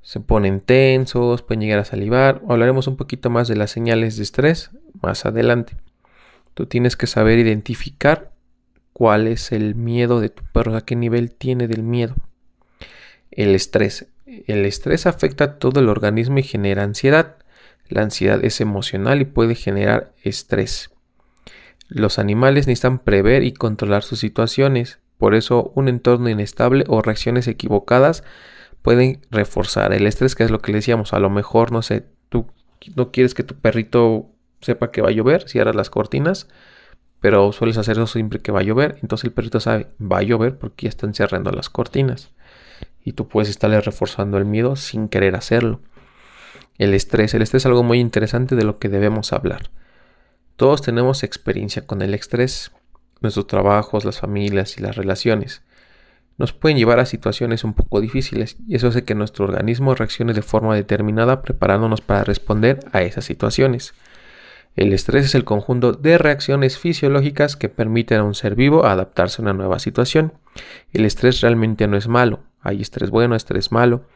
se 0.00 0.20
ponen 0.20 0.60
tensos, 0.60 1.42
pueden 1.42 1.62
llegar 1.62 1.80
a 1.80 1.84
salivar. 1.84 2.40
Hablaremos 2.48 2.86
un 2.86 2.96
poquito 2.96 3.30
más 3.30 3.48
de 3.48 3.56
las 3.56 3.72
señales 3.72 4.16
de 4.16 4.22
estrés 4.22 4.70
más 5.02 5.26
adelante. 5.26 5.76
Tú 6.54 6.66
tienes 6.66 6.96
que 6.96 7.08
saber 7.08 7.40
identificar 7.40 8.30
cuál 8.92 9.26
es 9.26 9.50
el 9.50 9.74
miedo 9.74 10.20
de 10.20 10.28
tu 10.28 10.44
perro, 10.52 10.76
a 10.76 10.84
qué 10.84 10.94
nivel 10.94 11.32
tiene 11.32 11.66
del 11.66 11.82
miedo. 11.82 12.14
El 13.32 13.56
estrés. 13.56 14.06
El 14.46 14.64
estrés 14.64 15.06
afecta 15.06 15.44
a 15.44 15.58
todo 15.58 15.80
el 15.80 15.88
organismo 15.88 16.38
y 16.38 16.44
genera 16.44 16.84
ansiedad. 16.84 17.38
La 17.88 18.02
ansiedad 18.02 18.44
es 18.44 18.60
emocional 18.60 19.20
y 19.20 19.24
puede 19.24 19.56
generar 19.56 20.12
estrés. 20.22 20.90
Los 21.88 22.20
animales 22.20 22.68
necesitan 22.68 23.00
prever 23.00 23.42
y 23.42 23.52
controlar 23.52 24.04
sus 24.04 24.20
situaciones. 24.20 24.99
Por 25.20 25.34
eso 25.34 25.70
un 25.74 25.88
entorno 25.88 26.30
inestable 26.30 26.84
o 26.88 27.02
reacciones 27.02 27.46
equivocadas 27.46 28.24
pueden 28.80 29.20
reforzar 29.30 29.92
el 29.92 30.06
estrés, 30.06 30.34
que 30.34 30.44
es 30.44 30.50
lo 30.50 30.62
que 30.62 30.72
le 30.72 30.78
decíamos. 30.78 31.12
A 31.12 31.20
lo 31.20 31.28
mejor, 31.28 31.72
no 31.72 31.82
sé, 31.82 32.06
tú 32.30 32.46
no 32.96 33.12
quieres 33.12 33.34
que 33.34 33.42
tu 33.44 33.54
perrito 33.54 34.30
sepa 34.62 34.90
que 34.90 35.02
va 35.02 35.10
a 35.10 35.12
llover, 35.12 35.46
cierras 35.46 35.76
las 35.76 35.90
cortinas, 35.90 36.48
pero 37.20 37.52
sueles 37.52 37.76
hacer 37.76 37.98
eso 37.98 38.06
siempre 38.06 38.38
que 38.38 38.50
va 38.50 38.60
a 38.60 38.62
llover. 38.62 38.96
Entonces 39.02 39.26
el 39.26 39.32
perrito 39.32 39.60
sabe, 39.60 39.88
va 40.00 40.20
a 40.20 40.22
llover 40.22 40.56
porque 40.56 40.84
ya 40.84 40.88
están 40.88 41.12
cerrando 41.12 41.50
las 41.50 41.68
cortinas. 41.68 42.30
Y 43.04 43.12
tú 43.12 43.28
puedes 43.28 43.50
estarle 43.50 43.78
reforzando 43.78 44.38
el 44.38 44.46
miedo 44.46 44.74
sin 44.74 45.10
querer 45.10 45.36
hacerlo. 45.36 45.82
El 46.78 46.94
estrés. 46.94 47.34
El 47.34 47.42
estrés 47.42 47.60
es 47.60 47.66
algo 47.66 47.82
muy 47.82 48.00
interesante 48.00 48.56
de 48.56 48.64
lo 48.64 48.78
que 48.78 48.88
debemos 48.88 49.34
hablar. 49.34 49.68
Todos 50.56 50.80
tenemos 50.80 51.24
experiencia 51.24 51.86
con 51.86 52.00
el 52.00 52.14
estrés 52.14 52.72
nuestros 53.20 53.46
trabajos, 53.46 54.04
las 54.04 54.20
familias 54.20 54.78
y 54.78 54.82
las 54.82 54.96
relaciones. 54.96 55.62
Nos 56.38 56.52
pueden 56.52 56.78
llevar 56.78 57.00
a 57.00 57.06
situaciones 57.06 57.64
un 57.64 57.74
poco 57.74 58.00
difíciles 58.00 58.56
y 58.66 58.76
eso 58.76 58.88
hace 58.88 59.04
que 59.04 59.14
nuestro 59.14 59.44
organismo 59.44 59.94
reaccione 59.94 60.32
de 60.32 60.42
forma 60.42 60.74
determinada 60.74 61.42
preparándonos 61.42 62.00
para 62.00 62.24
responder 62.24 62.80
a 62.92 63.02
esas 63.02 63.26
situaciones. 63.26 63.94
El 64.76 64.92
estrés 64.92 65.26
es 65.26 65.34
el 65.34 65.44
conjunto 65.44 65.92
de 65.92 66.16
reacciones 66.16 66.78
fisiológicas 66.78 67.56
que 67.56 67.68
permiten 67.68 68.20
a 68.20 68.24
un 68.24 68.34
ser 68.34 68.54
vivo 68.54 68.86
adaptarse 68.86 69.42
a 69.42 69.44
una 69.44 69.52
nueva 69.52 69.78
situación. 69.78 70.32
El 70.92 71.04
estrés 71.04 71.40
realmente 71.40 71.86
no 71.88 71.96
es 71.96 72.08
malo. 72.08 72.40
Hay 72.62 72.80
estrés 72.80 73.10
bueno, 73.10 73.34
estrés 73.34 73.72
malo. 73.72 74.06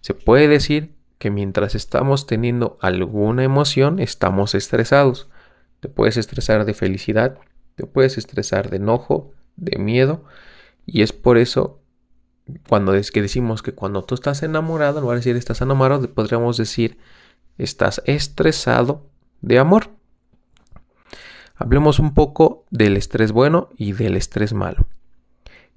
Se 0.00 0.12
puede 0.12 0.48
decir 0.48 0.92
que 1.18 1.30
mientras 1.30 1.74
estamos 1.74 2.26
teniendo 2.26 2.76
alguna 2.82 3.44
emoción, 3.44 4.00
estamos 4.00 4.54
estresados. 4.54 5.28
Te 5.80 5.88
puedes 5.88 6.16
estresar 6.16 6.66
de 6.66 6.74
felicidad, 6.74 7.38
te 7.74 7.86
puedes 7.86 8.18
estresar 8.18 8.70
de 8.70 8.76
enojo, 8.76 9.32
de 9.56 9.78
miedo, 9.78 10.24
y 10.86 11.02
es 11.02 11.12
por 11.12 11.38
eso 11.38 11.80
cuando 12.68 12.92
que 13.12 13.22
decimos 13.22 13.62
que 13.62 13.72
cuando 13.72 14.04
tú 14.04 14.14
estás 14.14 14.42
enamorado, 14.42 15.00
no 15.00 15.06
va 15.06 15.14
a 15.14 15.16
decir 15.16 15.36
estás 15.36 15.60
enamorado, 15.60 16.08
podríamos 16.10 16.56
decir 16.56 16.98
estás 17.58 18.02
estresado 18.06 19.06
de 19.40 19.58
amor. 19.58 19.90
Hablemos 21.56 21.98
un 21.98 22.14
poco 22.14 22.64
del 22.70 22.96
estrés 22.96 23.32
bueno 23.32 23.70
y 23.76 23.92
del 23.92 24.16
estrés 24.16 24.52
malo. 24.52 24.86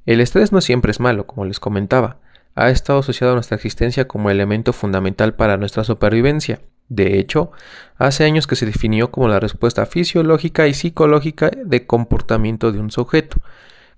El 0.06 0.22
estrés 0.22 0.52
no 0.52 0.62
siempre 0.62 0.92
es 0.92 1.00
malo, 1.00 1.28
como 1.28 1.46
les 1.46 1.60
comentaba. 1.60 2.20
Ha 2.56 2.70
estado 2.70 3.00
asociado 3.00 3.34
a 3.34 3.36
nuestra 3.36 3.56
existencia 3.56 4.08
como 4.08 4.32
elemento 4.32 4.74
fundamental 4.74 5.36
para 5.36 5.58
nuestra 5.58 5.84
supervivencia. 5.84 6.62
De 6.90 7.20
hecho, 7.20 7.52
hace 7.98 8.24
años 8.24 8.48
que 8.48 8.56
se 8.56 8.66
definió 8.66 9.12
como 9.12 9.28
la 9.28 9.40
respuesta 9.40 9.86
fisiológica 9.86 10.68
y 10.68 10.74
psicológica 10.74 11.52
de 11.52 11.86
comportamiento 11.86 12.72
de 12.72 12.80
un 12.80 12.92
sujeto, 12.92 13.38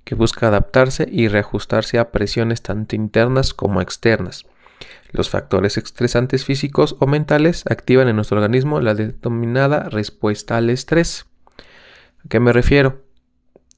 que 0.04 0.16
busca 0.16 0.48
adaptarse 0.48 1.08
y 1.12 1.28
reajustarse 1.28 2.00
a 2.00 2.12
presiones 2.12 2.62
tanto 2.62 2.96
internas 2.96 3.54
como 3.54 3.82
externas. 3.82 4.46
Los 5.12 5.30
factores 5.30 5.78
estresantes 5.78 6.46
físicos 6.46 6.96
o 7.00 7.08
mentales 7.08 7.64
activan 7.70 8.08
en 8.08 8.16
nuestro 8.16 8.38
organismo 8.38 8.80
la 8.80 8.96
denominada 8.96 9.90
respuesta 9.90 10.58
al 10.58 10.70
estrés. 10.70 11.26
¿A 12.26 12.28
qué 12.30 12.40
me 12.40 12.54
refiero? 12.54 13.09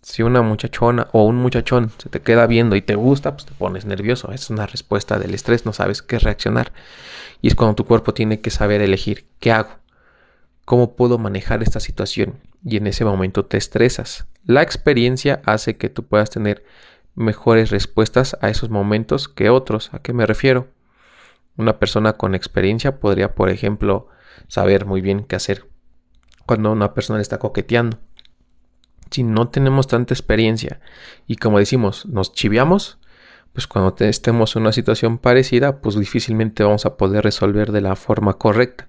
Si 0.01 0.23
una 0.23 0.41
muchachona 0.41 1.07
o 1.11 1.25
un 1.25 1.35
muchachón 1.35 1.91
se 1.99 2.09
te 2.09 2.21
queda 2.21 2.47
viendo 2.47 2.75
y 2.75 2.81
te 2.81 2.95
gusta, 2.95 3.33
pues 3.33 3.45
te 3.45 3.53
pones 3.53 3.85
nervioso. 3.85 4.31
Es 4.31 4.49
una 4.49 4.65
respuesta 4.65 5.19
del 5.19 5.35
estrés, 5.35 5.65
no 5.65 5.73
sabes 5.73 6.01
qué 6.01 6.17
reaccionar. 6.17 6.73
Y 7.39 7.47
es 7.47 7.55
cuando 7.55 7.75
tu 7.75 7.85
cuerpo 7.85 8.13
tiene 8.13 8.41
que 8.41 8.49
saber 8.49 8.81
elegir 8.81 9.27
qué 9.39 9.51
hago, 9.51 9.77
cómo 10.65 10.95
puedo 10.95 11.19
manejar 11.19 11.61
esta 11.61 11.79
situación. 11.79 12.39
Y 12.65 12.77
en 12.77 12.87
ese 12.87 13.05
momento 13.05 13.45
te 13.45 13.57
estresas. 13.57 14.25
La 14.43 14.63
experiencia 14.63 15.41
hace 15.45 15.77
que 15.77 15.89
tú 15.89 16.03
puedas 16.07 16.31
tener 16.31 16.65
mejores 17.13 17.69
respuestas 17.69 18.35
a 18.41 18.49
esos 18.49 18.71
momentos 18.71 19.27
que 19.27 19.51
otros. 19.51 19.93
¿A 19.93 19.99
qué 19.99 20.13
me 20.13 20.25
refiero? 20.25 20.67
Una 21.57 21.77
persona 21.77 22.13
con 22.13 22.33
experiencia 22.33 22.99
podría, 22.99 23.35
por 23.35 23.51
ejemplo, 23.51 24.07
saber 24.47 24.85
muy 24.85 25.01
bien 25.01 25.25
qué 25.25 25.35
hacer 25.35 25.67
cuando 26.45 26.71
una 26.71 26.93
persona 26.93 27.17
le 27.17 27.23
está 27.23 27.37
coqueteando. 27.39 27.97
Si 29.11 29.23
no 29.23 29.49
tenemos 29.49 29.87
tanta 29.87 30.13
experiencia 30.13 30.79
y 31.27 31.35
como 31.35 31.59
decimos, 31.59 32.05
nos 32.07 32.33
chiviamos, 32.33 32.97
pues 33.53 33.67
cuando 33.67 33.93
estemos 34.05 34.55
en 34.55 34.63
una 34.63 34.71
situación 34.71 35.17
parecida, 35.17 35.81
pues 35.81 35.95
difícilmente 35.95 36.63
vamos 36.63 36.85
a 36.85 36.97
poder 36.97 37.23
resolver 37.23 37.71
de 37.71 37.81
la 37.81 37.95
forma 37.95 38.33
correcta. 38.33 38.87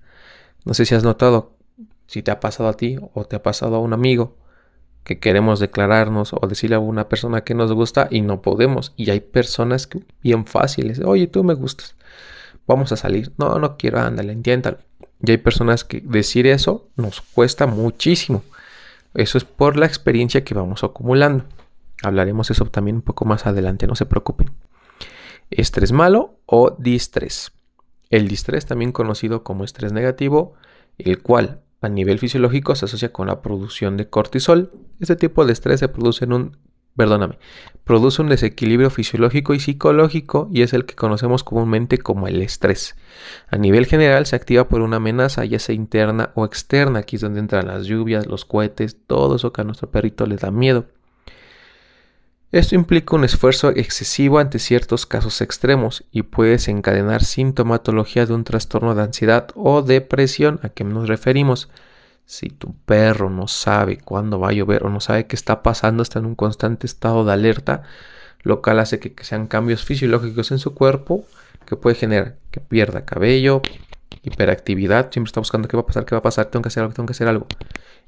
No 0.64 0.74
sé 0.74 0.86
si 0.86 0.94
has 0.94 1.02
notado, 1.02 1.56
si 2.06 2.22
te 2.22 2.30
ha 2.30 2.40
pasado 2.40 2.68
a 2.68 2.74
ti 2.74 2.98
o 3.14 3.24
te 3.24 3.36
ha 3.36 3.42
pasado 3.42 3.76
a 3.76 3.80
un 3.80 3.92
amigo, 3.92 4.38
que 5.04 5.18
queremos 5.18 5.58
declararnos 5.58 6.32
o 6.32 6.46
decirle 6.46 6.76
a 6.76 6.78
una 6.78 7.08
persona 7.08 7.42
que 7.42 7.54
nos 7.54 7.72
gusta 7.72 8.06
y 8.08 8.20
no 8.20 8.40
podemos. 8.40 8.94
Y 8.96 9.10
hay 9.10 9.20
personas 9.20 9.88
que 9.88 10.00
bien 10.22 10.46
fáciles, 10.46 11.00
oye, 11.00 11.26
tú 11.26 11.42
me 11.42 11.54
gustas 11.54 11.96
vamos 12.66 12.92
a 12.92 12.96
salir. 12.96 13.32
No, 13.38 13.58
no 13.58 13.76
quiero, 13.76 14.00
ándale, 14.00 14.32
entiéndalo. 14.32 14.78
Y 15.24 15.30
hay 15.30 15.38
personas 15.38 15.84
que 15.84 16.00
decir 16.00 16.46
eso 16.46 16.88
nos 16.96 17.20
cuesta 17.20 17.66
muchísimo. 17.66 18.42
Eso 19.14 19.38
es 19.38 19.44
por 19.44 19.76
la 19.76 19.86
experiencia 19.86 20.44
que 20.44 20.54
vamos 20.54 20.84
acumulando. 20.84 21.44
Hablaremos 22.02 22.50
eso 22.50 22.64
también 22.66 22.96
un 22.96 23.02
poco 23.02 23.24
más 23.24 23.46
adelante, 23.46 23.86
no 23.86 23.94
se 23.94 24.06
preocupen. 24.06 24.50
Estrés 25.50 25.92
malo 25.92 26.38
o 26.46 26.76
distrés. 26.78 27.52
El 28.10 28.28
distrés, 28.28 28.66
también 28.66 28.92
conocido 28.92 29.42
como 29.44 29.64
estrés 29.64 29.92
negativo, 29.92 30.54
el 30.98 31.22
cual 31.22 31.62
a 31.80 31.88
nivel 31.88 32.18
fisiológico 32.18 32.74
se 32.74 32.84
asocia 32.84 33.12
con 33.12 33.26
la 33.26 33.42
producción 33.42 33.96
de 33.96 34.08
cortisol. 34.08 34.72
Este 35.00 35.16
tipo 35.16 35.44
de 35.44 35.52
estrés 35.52 35.80
se 35.80 35.88
produce 35.88 36.24
en 36.24 36.32
un 36.32 36.56
perdóname, 36.96 37.38
produce 37.84 38.22
un 38.22 38.28
desequilibrio 38.28 38.90
fisiológico 38.90 39.54
y 39.54 39.60
psicológico 39.60 40.48
y 40.52 40.62
es 40.62 40.72
el 40.72 40.84
que 40.84 40.94
conocemos 40.94 41.44
comúnmente 41.44 41.98
como 41.98 42.28
el 42.28 42.42
estrés. 42.42 42.96
A 43.48 43.56
nivel 43.56 43.86
general 43.86 44.26
se 44.26 44.36
activa 44.36 44.68
por 44.68 44.80
una 44.80 44.96
amenaza, 44.96 45.44
ya 45.44 45.58
sea 45.58 45.74
interna 45.74 46.30
o 46.34 46.44
externa. 46.44 47.00
Aquí 47.00 47.16
es 47.16 47.22
donde 47.22 47.40
entran 47.40 47.66
las 47.66 47.86
lluvias, 47.86 48.26
los 48.26 48.44
cohetes, 48.44 48.96
todo 49.06 49.36
eso 49.36 49.52
que 49.52 49.60
a 49.60 49.64
nuestro 49.64 49.90
perrito 49.90 50.26
le 50.26 50.36
da 50.36 50.50
miedo. 50.50 50.86
Esto 52.52 52.74
implica 52.74 53.16
un 53.16 53.24
esfuerzo 53.24 53.70
excesivo 53.70 54.38
ante 54.38 54.58
ciertos 54.58 55.06
casos 55.06 55.40
extremos 55.40 56.04
y 56.12 56.22
puede 56.22 56.50
desencadenar 56.50 57.24
sintomatología 57.24 58.26
de 58.26 58.34
un 58.34 58.44
trastorno 58.44 58.94
de 58.94 59.02
ansiedad 59.02 59.48
o 59.54 59.80
depresión 59.80 60.60
a 60.62 60.68
que 60.68 60.84
nos 60.84 61.08
referimos. 61.08 61.70
Si 62.32 62.48
tu 62.48 62.74
perro 62.86 63.28
no 63.28 63.46
sabe 63.46 63.98
cuándo 63.98 64.40
va 64.40 64.48
a 64.48 64.52
llover 64.52 64.86
o 64.86 64.88
no 64.88 65.00
sabe 65.00 65.26
qué 65.26 65.36
está 65.36 65.62
pasando, 65.62 66.02
está 66.02 66.18
en 66.18 66.24
un 66.24 66.34
constante 66.34 66.86
estado 66.86 67.26
de 67.26 67.32
alerta, 67.34 67.82
lo 68.40 68.62
cual 68.62 68.78
hace 68.78 68.98
que, 69.00 69.12
sean 69.22 69.46
cambios 69.46 69.84
fisiológicos 69.84 70.50
en 70.50 70.58
su 70.58 70.72
cuerpo 70.72 71.26
que 71.66 71.76
puede 71.76 71.94
generar 71.94 72.38
que 72.50 72.60
pierda 72.60 73.04
cabello, 73.04 73.60
hiperactividad, 74.22 75.12
siempre 75.12 75.28
está 75.28 75.40
buscando 75.40 75.68
qué 75.68 75.76
va 75.76 75.82
a 75.82 75.86
pasar, 75.86 76.06
qué 76.06 76.14
va 76.14 76.20
a 76.20 76.22
pasar, 76.22 76.46
tengo 76.46 76.62
que 76.62 76.68
hacer 76.68 76.82
algo, 76.82 76.94
tengo 76.94 77.06
que 77.06 77.12
hacer 77.12 77.28
algo. 77.28 77.46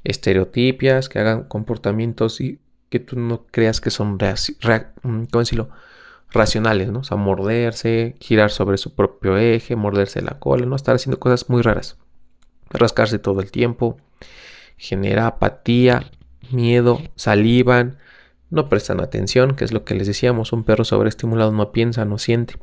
Estereotipias, 0.05 1.11
que 1.11 1.19
hagan 1.19 1.45
comportamientos 1.45 2.41
y 2.41 2.61
que 2.89 3.01
tú 3.01 3.19
no 3.19 3.45
creas 3.51 3.83
que 3.83 3.91
son 3.91 4.15
mm, 4.15 5.27
racionales, 6.31 6.89
¿no? 6.89 7.01
O 7.01 7.05
sea, 7.05 7.19
morderse, 7.19 8.17
girar 8.21 8.51
sobre 8.51 8.79
su 8.79 8.95
propio 8.95 9.37
eje, 9.37 9.77
morderse 9.77 10.23
la 10.23 10.39
cola, 10.39 10.65
¿no? 10.65 10.77
Estar 10.77 10.95
haciendo 10.95 11.21
cosas 11.21 11.51
muy 11.51 11.61
raras 11.61 11.99
rascarse 12.71 13.19
todo 13.19 13.41
el 13.41 13.51
tiempo, 13.51 13.99
genera 14.77 15.27
apatía, 15.27 16.11
miedo, 16.51 17.01
salivan, 17.17 17.99
no 18.51 18.69
prestan 18.69 19.01
atención, 19.01 19.57
que 19.57 19.65
es 19.65 19.73
lo 19.73 19.85
que 19.85 19.95
les 19.95 20.07
decíamos, 20.07 20.53
un 20.53 20.65
perro 20.65 20.85
sobreestimulado 20.85 21.53
no 21.53 21.73
piensa, 21.73 22.05
no 22.05 22.19
siente. 22.19 22.55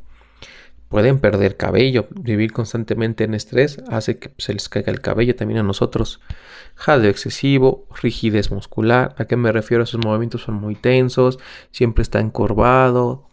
Pueden 0.88 1.20
perder 1.20 1.56
cabello, 1.56 2.06
vivir 2.10 2.52
constantemente 2.52 3.24
en 3.24 3.34
estrés 3.34 3.82
hace 3.88 4.18
que 4.18 4.32
se 4.36 4.52
les 4.52 4.68
caiga 4.68 4.92
el 4.92 5.00
cabello 5.00 5.34
también 5.34 5.60
a 5.60 5.62
nosotros. 5.62 6.20
Jadeo 6.74 7.10
excesivo, 7.10 7.86
rigidez 8.02 8.50
muscular, 8.50 9.14
¿a 9.16 9.24
qué 9.24 9.36
me 9.36 9.52
refiero? 9.52 9.84
Esos 9.84 10.04
movimientos 10.04 10.42
son 10.42 10.56
muy 10.56 10.74
tensos, 10.74 11.38
siempre 11.70 12.02
está 12.02 12.20
encorvado. 12.20 13.28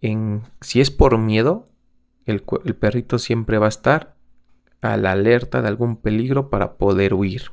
En, 0.00 0.42
si 0.60 0.80
es 0.80 0.90
por 0.90 1.18
miedo, 1.18 1.68
el 2.26 2.42
perrito 2.42 3.20
siempre 3.20 3.58
va 3.58 3.66
a 3.66 3.68
estar 3.68 4.15
a 4.92 4.96
la 4.96 5.12
alerta 5.12 5.62
de 5.62 5.68
algún 5.68 5.96
peligro 5.96 6.50
para 6.50 6.74
poder 6.74 7.14
huir. 7.14 7.50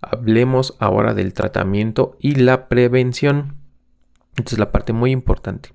Hablemos 0.00 0.76
ahora 0.78 1.14
del 1.14 1.34
tratamiento 1.34 2.16
y 2.18 2.36
la 2.36 2.68
prevención. 2.68 3.56
Esta 4.36 4.54
es 4.54 4.58
la 4.58 4.72
parte 4.72 4.92
muy 4.92 5.10
importante. 5.10 5.70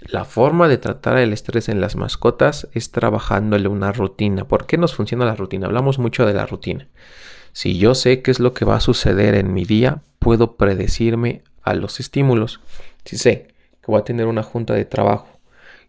La 0.00 0.24
forma 0.24 0.68
de 0.68 0.78
tratar 0.78 1.18
el 1.18 1.32
estrés 1.32 1.68
en 1.68 1.80
las 1.80 1.96
mascotas 1.96 2.68
es 2.72 2.90
trabajándole 2.90 3.68
una 3.68 3.92
rutina. 3.92 4.46
¿Por 4.46 4.66
qué 4.66 4.76
nos 4.76 4.94
funciona 4.94 5.24
la 5.24 5.36
rutina? 5.36 5.66
Hablamos 5.66 5.98
mucho 5.98 6.26
de 6.26 6.34
la 6.34 6.46
rutina. 6.46 6.88
Si 7.52 7.78
yo 7.78 7.94
sé 7.94 8.22
qué 8.22 8.30
es 8.30 8.40
lo 8.40 8.52
que 8.52 8.64
va 8.64 8.76
a 8.76 8.80
suceder 8.80 9.34
en 9.34 9.52
mi 9.52 9.64
día, 9.64 10.02
puedo 10.18 10.56
predecirme 10.56 11.42
a 11.62 11.74
los 11.74 12.00
estímulos. 12.00 12.60
Si 13.04 13.16
sé 13.16 13.48
que 13.80 13.86
voy 13.90 14.00
a 14.00 14.04
tener 14.04 14.26
una 14.26 14.42
junta 14.42 14.74
de 14.74 14.84
trabajo 14.84 15.31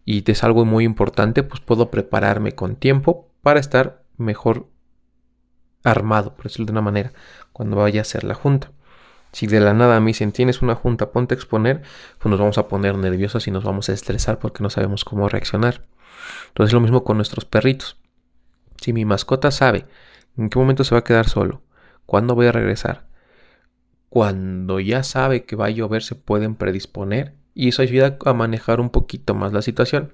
y 0.04 0.30
es 0.30 0.44
algo 0.44 0.64
muy 0.64 0.84
importante, 0.84 1.42
pues 1.42 1.60
puedo 1.60 1.90
prepararme 1.90 2.52
con 2.52 2.76
tiempo 2.76 3.30
para 3.42 3.60
estar 3.60 4.02
mejor 4.16 4.68
armado, 5.82 6.34
por 6.34 6.44
decirlo 6.44 6.66
de 6.66 6.72
una 6.72 6.80
manera, 6.82 7.12
cuando 7.52 7.76
vaya 7.76 8.02
a 8.02 8.04
ser 8.04 8.24
la 8.24 8.34
junta. 8.34 8.72
Si 9.32 9.46
de 9.46 9.60
la 9.60 9.74
nada 9.74 9.98
mí 10.00 10.08
dicen 10.10 10.32
tienes 10.32 10.62
una 10.62 10.74
junta, 10.74 11.10
ponte 11.10 11.34
a 11.34 11.36
exponer, 11.36 11.82
pues 12.18 12.30
nos 12.30 12.38
vamos 12.38 12.58
a 12.58 12.68
poner 12.68 12.96
nerviosos 12.96 13.48
y 13.48 13.50
nos 13.50 13.64
vamos 13.64 13.88
a 13.88 13.92
estresar 13.92 14.38
porque 14.38 14.62
no 14.62 14.70
sabemos 14.70 15.04
cómo 15.04 15.28
reaccionar. 15.28 15.86
Entonces 16.48 16.70
es 16.70 16.74
lo 16.74 16.80
mismo 16.80 17.02
con 17.02 17.16
nuestros 17.16 17.44
perritos. 17.44 17.98
Si 18.76 18.92
mi 18.92 19.04
mascota 19.04 19.50
sabe 19.50 19.86
en 20.36 20.50
qué 20.50 20.58
momento 20.58 20.84
se 20.84 20.94
va 20.94 21.00
a 21.00 21.04
quedar 21.04 21.28
solo, 21.28 21.62
cuándo 22.06 22.34
voy 22.34 22.46
a 22.46 22.52
regresar, 22.52 23.08
cuando 24.08 24.78
ya 24.78 25.02
sabe 25.02 25.44
que 25.44 25.56
va 25.56 25.66
a 25.66 25.70
llover 25.70 26.02
se 26.02 26.14
pueden 26.14 26.54
predisponer 26.54 27.34
y 27.54 27.68
eso 27.68 27.82
ayuda 27.82 28.18
a 28.24 28.34
manejar 28.34 28.80
un 28.80 28.90
poquito 28.90 29.34
más 29.34 29.52
la 29.52 29.62
situación. 29.62 30.12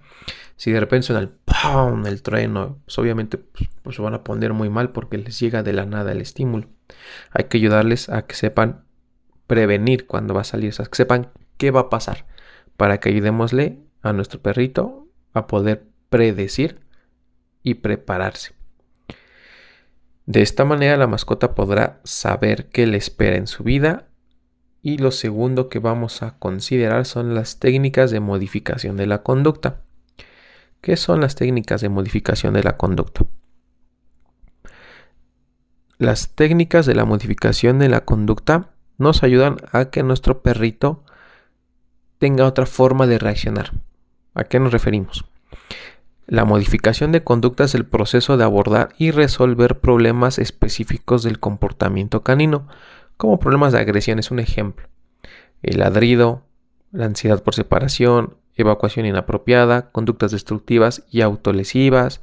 Si 0.56 0.70
de 0.70 0.80
repente 0.80 1.06
suena 1.06 1.20
el 1.20 1.30
¡pum! 1.30 2.06
el 2.06 2.22
trueno, 2.22 2.78
pues 2.84 2.98
obviamente 2.98 3.38
pues, 3.38 3.70
pues, 3.82 3.96
se 3.96 4.02
van 4.02 4.14
a 4.14 4.22
poner 4.22 4.52
muy 4.52 4.68
mal 4.68 4.90
porque 4.90 5.16
les 5.16 5.40
llega 5.40 5.62
de 5.62 5.72
la 5.72 5.86
nada 5.86 6.12
el 6.12 6.20
estímulo. 6.20 6.68
Hay 7.32 7.44
que 7.44 7.56
ayudarles 7.56 8.10
a 8.10 8.26
que 8.26 8.34
sepan 8.34 8.84
prevenir 9.46 10.06
cuando 10.06 10.34
va 10.34 10.42
a 10.42 10.44
salir, 10.44 10.72
o 10.78 10.84
que 10.84 10.96
sepan 10.96 11.30
qué 11.56 11.70
va 11.70 11.80
a 11.80 11.88
pasar 11.88 12.26
para 12.76 13.00
que 13.00 13.08
ayudémosle 13.08 13.78
a 14.02 14.12
nuestro 14.12 14.40
perrito 14.40 15.08
a 15.32 15.46
poder 15.46 15.86
predecir 16.08 16.80
y 17.62 17.74
prepararse. 17.74 18.54
De 20.26 20.42
esta 20.42 20.64
manera 20.64 20.96
la 20.96 21.06
mascota 21.06 21.54
podrá 21.54 22.00
saber 22.04 22.68
qué 22.68 22.86
le 22.86 22.98
espera 22.98 23.36
en 23.36 23.46
su 23.46 23.64
vida 23.64 24.09
y 24.82 24.98
lo 24.98 25.10
segundo 25.10 25.68
que 25.68 25.78
vamos 25.78 26.22
a 26.22 26.38
considerar 26.38 27.04
son 27.06 27.34
las 27.34 27.58
técnicas 27.58 28.10
de 28.10 28.20
modificación 28.20 28.96
de 28.96 29.06
la 29.06 29.22
conducta. 29.22 29.82
¿Qué 30.80 30.96
son 30.96 31.20
las 31.20 31.34
técnicas 31.34 31.80
de 31.80 31.90
modificación 31.90 32.54
de 32.54 32.62
la 32.62 32.76
conducta? 32.76 33.26
Las 35.98 36.34
técnicas 36.34 36.86
de 36.86 36.94
la 36.94 37.04
modificación 37.04 37.78
de 37.78 37.90
la 37.90 38.06
conducta 38.06 38.70
nos 38.96 39.22
ayudan 39.22 39.58
a 39.72 39.90
que 39.90 40.02
nuestro 40.02 40.42
perrito 40.42 41.04
tenga 42.18 42.46
otra 42.46 42.64
forma 42.64 43.06
de 43.06 43.18
reaccionar. 43.18 43.72
¿A 44.34 44.44
qué 44.44 44.60
nos 44.60 44.72
referimos? 44.72 45.26
La 46.26 46.44
modificación 46.44 47.12
de 47.12 47.24
conducta 47.24 47.64
es 47.64 47.74
el 47.74 47.84
proceso 47.84 48.36
de 48.36 48.44
abordar 48.44 48.90
y 48.96 49.10
resolver 49.10 49.80
problemas 49.80 50.38
específicos 50.38 51.22
del 51.22 51.40
comportamiento 51.40 52.22
canino, 52.22 52.68
como 53.20 53.38
problemas 53.38 53.74
de 53.74 53.78
agresión 53.80 54.18
es 54.18 54.30
un 54.30 54.38
ejemplo. 54.38 54.88
El 55.62 55.80
ladrido, 55.80 56.40
la 56.90 57.04
ansiedad 57.04 57.42
por 57.42 57.54
separación, 57.54 58.38
evacuación 58.56 59.04
inapropiada, 59.04 59.90
conductas 59.90 60.30
destructivas 60.30 61.04
y 61.10 61.20
autolesivas 61.20 62.22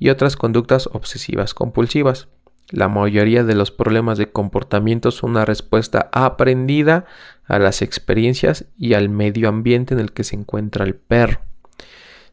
y 0.00 0.08
otras 0.08 0.34
conductas 0.34 0.88
obsesivas 0.92 1.54
compulsivas. 1.54 2.26
La 2.70 2.88
mayoría 2.88 3.44
de 3.44 3.54
los 3.54 3.70
problemas 3.70 4.18
de 4.18 4.32
comportamiento 4.32 5.12
son 5.12 5.30
una 5.30 5.44
respuesta 5.44 6.10
aprendida 6.10 7.04
a 7.44 7.60
las 7.60 7.80
experiencias 7.80 8.64
y 8.76 8.94
al 8.94 9.10
medio 9.10 9.48
ambiente 9.48 9.94
en 9.94 10.00
el 10.00 10.10
que 10.10 10.24
se 10.24 10.34
encuentra 10.34 10.84
el 10.84 10.96
perro. 10.96 11.40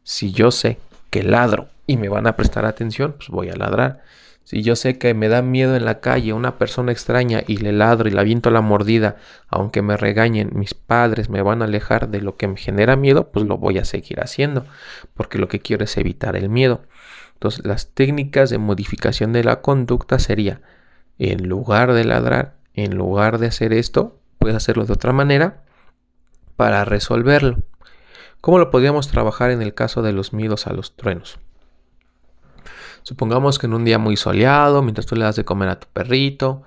Si 0.01 0.31
yo 0.31 0.49
sé 0.49 0.79
que 1.11 1.21
ladro 1.21 1.67
y 1.85 1.97
me 1.97 2.09
van 2.09 2.25
a 2.25 2.35
prestar 2.35 2.65
atención, 2.65 3.13
pues 3.19 3.29
voy 3.29 3.49
a 3.49 3.55
ladrar. 3.55 4.01
Si 4.49 4.63
yo 4.63 4.75
sé 4.75 4.97
que 4.97 5.13
me 5.13 5.29
da 5.29 5.43
miedo 5.43 5.75
en 5.75 5.85
la 5.85 5.99
calle 5.99 6.33
una 6.33 6.57
persona 6.57 6.91
extraña 6.91 7.43
y 7.45 7.57
le 7.57 7.71
ladro 7.71 8.09
y 8.09 8.11
le 8.11 8.19
aviento 8.19 8.49
la 8.49 8.61
mordida, 8.61 9.17
aunque 9.47 9.83
me 9.83 9.95
regañen, 9.95 10.49
mis 10.55 10.73
padres 10.73 11.29
me 11.29 11.43
van 11.43 11.61
a 11.61 11.65
alejar 11.65 12.09
de 12.09 12.19
lo 12.19 12.35
que 12.35 12.47
me 12.47 12.57
genera 12.57 12.95
miedo, 12.95 13.29
pues 13.29 13.45
lo 13.45 13.59
voy 13.59 13.77
a 13.77 13.85
seguir 13.85 14.21
haciendo, 14.21 14.65
porque 15.13 15.37
lo 15.37 15.49
que 15.49 15.59
quiero 15.59 15.83
es 15.83 15.95
evitar 15.97 16.35
el 16.35 16.49
miedo. 16.49 16.81
Entonces, 17.35 17.63
las 17.63 17.89
técnicas 17.93 18.49
de 18.49 18.57
modificación 18.57 19.33
de 19.33 19.43
la 19.43 19.61
conducta 19.61 20.17
sería, 20.17 20.61
en 21.19 21.47
lugar 21.47 21.93
de 21.93 22.05
ladrar, 22.05 22.55
en 22.73 22.97
lugar 22.97 23.37
de 23.37 23.45
hacer 23.45 23.71
esto, 23.71 24.17
puedes 24.39 24.57
hacerlo 24.57 24.85
de 24.85 24.93
otra 24.93 25.13
manera 25.13 25.61
para 26.55 26.85
resolverlo. 26.85 27.59
¿Cómo 28.41 28.57
lo 28.57 28.71
podríamos 28.71 29.09
trabajar 29.09 29.51
en 29.51 29.61
el 29.61 29.75
caso 29.75 30.01
de 30.01 30.11
los 30.11 30.33
miedos 30.33 30.65
a 30.65 30.73
los 30.73 30.95
truenos? 30.95 31.37
Supongamos 33.09 33.57
que 33.57 33.65
en 33.65 33.73
un 33.73 33.85
día 33.85 33.97
muy 33.97 34.17
soleado, 34.17 34.83
mientras 34.83 35.07
tú 35.07 35.15
le 35.15 35.23
das 35.23 35.35
de 35.35 35.43
comer 35.43 35.69
a 35.69 35.79
tu 35.79 35.87
perrito, 35.91 36.61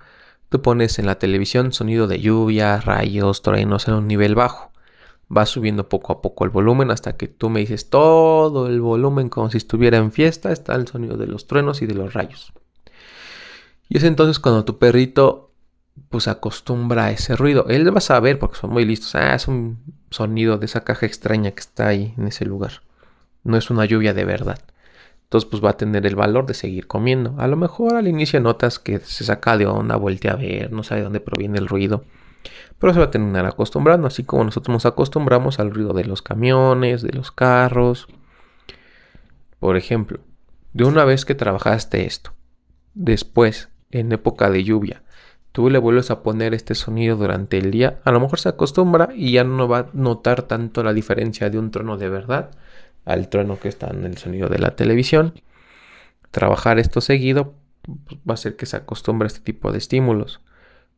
tú 0.49 0.61
pones 0.61 0.99
en 0.99 1.07
la 1.07 1.15
televisión 1.15 1.73
sonido 1.73 2.09
de 2.09 2.19
lluvia, 2.19 2.81
rayos, 2.81 3.43
truenos 3.43 3.87
en 3.87 3.95
un 3.95 4.09
nivel 4.09 4.35
bajo. 4.35 4.73
Vas 5.29 5.51
subiendo 5.51 5.89
poco 5.89 6.13
a 6.13 6.21
poco 6.21 6.43
el 6.45 6.51
volumen 6.51 6.91
hasta 6.91 7.17
que 7.17 7.29
tú 7.29 7.49
me 7.49 7.61
dices 7.61 7.91
todo 7.91 8.67
el 8.67 8.81
volumen 8.81 9.29
como 9.29 9.53
si 9.53 9.59
estuviera 9.59 9.99
en 9.99 10.11
fiesta, 10.11 10.51
está 10.51 10.75
el 10.75 10.89
sonido 10.89 11.17
de 11.17 11.29
los 11.29 11.47
truenos 11.47 11.81
y 11.81 11.87
de 11.87 11.95
los 11.95 12.13
rayos. 12.13 12.53
Y 13.89 13.99
es 13.99 14.03
entonces 14.03 14.41
cuando 14.41 14.65
tu 14.65 14.81
perrito 14.81 15.53
pues 16.09 16.27
acostumbra 16.27 17.05
a 17.05 17.11
ese 17.13 17.37
ruido. 17.37 17.67
Él 17.69 17.95
va 17.95 17.99
a 17.99 18.01
saber 18.01 18.41
porque 18.41 18.57
son 18.57 18.71
muy 18.71 18.85
listos. 18.85 19.15
Ah, 19.15 19.37
es 19.37 19.47
un 19.47 19.79
sonido 20.11 20.59
de 20.59 20.67
esa 20.67 20.83
caja 20.83 21.07
extraña 21.07 21.53
que 21.53 21.61
está 21.61 21.87
ahí 21.87 22.15
en 22.19 22.27
ese 22.27 22.45
lugar. 22.47 22.83
No 23.45 23.57
es 23.57 23.71
una 23.71 23.85
lluvia 23.85 24.13
de 24.13 24.25
verdad. 24.25 24.59
Entonces, 25.33 25.49
pues 25.49 25.65
va 25.65 25.71
a 25.71 25.77
tener 25.79 26.05
el 26.05 26.15
valor 26.15 26.45
de 26.45 26.53
seguir 26.53 26.87
comiendo. 26.87 27.35
A 27.39 27.47
lo 27.47 27.57
mejor 27.57 27.95
al 27.95 28.07
inicio 28.07 28.39
notas 28.39 28.79
que 28.79 28.99
se 28.99 29.25
saca 29.25 29.57
de 29.57 29.65
onda, 29.65 29.97
voltea 29.97 30.33
a 30.33 30.37
ver, 30.37 30.71
no 30.71 30.83
sabe 30.83 31.01
dónde 31.01 31.21
proviene 31.21 31.59
el 31.59 31.69
ruido. 31.69 32.05
Pero 32.79 32.93
se 32.93 32.99
va 32.99 33.07
a 33.07 33.11
terminar 33.11 33.47
acostumbrando, 33.47 34.07
así 34.07 34.25
como 34.25 34.45
nosotros 34.45 34.75
nos 34.75 34.85
acostumbramos 34.85 35.59
al 35.59 35.71
ruido 35.71 35.95
de 35.95 36.05
los 36.05 36.21
camiones, 36.21 37.01
de 37.01 37.15
los 37.15 37.33
carros. 37.33 38.09
Por 39.59 39.79
ejemplo, 39.79 40.21
de 40.75 40.85
una 40.85 41.07
vez 41.07 41.25
que 41.25 41.35
trabajaste 41.35 42.05
esto, 42.05 42.35
después, 42.93 43.71
en 43.91 44.13
época 44.13 44.51
de 44.51 44.65
lluvia, 44.65 45.03
tú 45.53 45.71
le 45.71 45.79
vuelves 45.79 46.11
a 46.11 46.23
poner 46.23 46.53
este 46.53 46.75
sonido 46.75 47.17
durante 47.17 47.57
el 47.57 47.71
día, 47.71 48.01
a 48.05 48.13
lo 48.13 48.21
mejor 48.21 48.39
se 48.39 48.51
acostumbra 48.51 49.09
y 49.15 49.33
ya 49.33 49.45
no 49.45 49.67
va 49.67 49.79
a 49.79 49.87
notar 49.95 50.43
tanto 50.43 50.83
la 50.83 50.93
diferencia 50.93 51.49
de 51.49 51.59
un 51.59 51.71
trono 51.71 51.97
de 51.97 52.11
verdad 52.11 52.51
al 53.05 53.29
trueno 53.29 53.59
que 53.59 53.69
está 53.69 53.89
en 53.89 54.05
el 54.05 54.19
sonido 54.19 54.49
de 54.49 54.59
la 54.59 54.77
televisión. 54.77 55.35
Trabajar 56.31 56.79
esto 56.79 57.01
seguido 57.01 57.55
pues, 57.83 58.21
va 58.21 58.33
a 58.33 58.35
hacer 58.35 58.57
que 58.57 58.67
se 58.67 58.77
acostumbre 58.77 59.27
a 59.27 59.29
este 59.29 59.41
tipo 59.41 59.73
de 59.73 59.79
estímulos. 59.79 60.41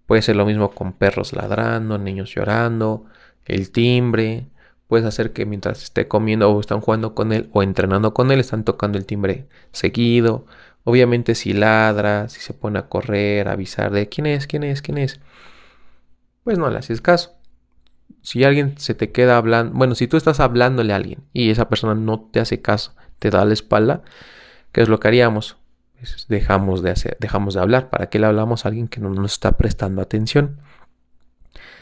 Puede 0.07 0.23
ser 0.23 0.37
lo 0.37 0.47
mismo 0.47 0.71
con 0.71 0.93
perros 0.93 1.33
ladrando, 1.33 1.99
niños 1.99 2.35
llorando, 2.35 3.07
el 3.47 3.71
timbre. 3.71 4.47
Puedes 4.87 5.07
hacer 5.07 5.33
que 5.33 5.47
mientras 5.47 5.83
esté 5.83 6.09
comiendo 6.09 6.51
o 6.51 6.61
están 6.61 6.81
jugando 6.81 7.15
con 7.15 7.33
él 7.33 7.49
o 7.53 7.63
entrenando 7.63 8.13
con 8.15 8.31
él, 8.31 8.41
están 8.41 8.65
tocando 8.65 8.99
el 8.99 9.07
timbre 9.07 9.49
seguido. 9.73 10.47
Obviamente 10.85 11.35
si 11.35 11.55
ladra, 11.55 12.29
si 12.29 12.41
se 12.41 12.53
pone 12.53 12.79
a 12.79 12.89
correr, 12.89 13.49
avisar 13.49 13.91
de 13.93 14.09
quién 14.09 14.27
es, 14.27 14.47
quién 14.47 14.63
es, 14.65 14.83
quién 14.83 14.99
es, 14.99 15.21
pues 16.45 16.59
no 16.59 16.69
le 16.69 16.79
haces 16.79 17.01
caso 17.01 17.35
si 18.23 18.43
alguien 18.43 18.79
se 18.79 18.95
te 18.95 19.13
queda 19.13 19.37
hablando, 19.37 19.77
bueno, 19.77 19.95
si 19.95 20.09
tú 20.09 20.17
estás 20.17 20.41
hablándole 20.41 20.93
a 20.93 20.97
alguien 20.97 21.21
y 21.33 21.51
esa 21.51 21.69
persona 21.69 21.95
no 21.95 22.21
te 22.21 22.41
hace 22.41 22.63
caso, 22.63 22.95
te 23.19 23.31
da 23.31 23.45
la 23.45 23.53
espalda, 23.53 24.03
¿qué 24.73 24.81
es 24.81 24.89
lo 24.89 24.99
que 24.99 25.09
haríamos? 25.09 25.57
Pues 25.99 26.27
dejamos 26.29 26.83
de 26.83 26.91
hacer, 26.91 27.17
dejamos 27.21 27.55
de 27.55 27.61
hablar. 27.61 27.91
¿Para 27.91 28.11
qué 28.11 28.19
le 28.19 28.27
hablamos 28.27 28.65
a 28.65 28.69
alguien 28.69 28.89
que 28.89 29.01
no 29.01 29.11
nos 29.11 29.33
está 29.33 29.53
prestando 29.53 30.03
atención? 30.03 30.59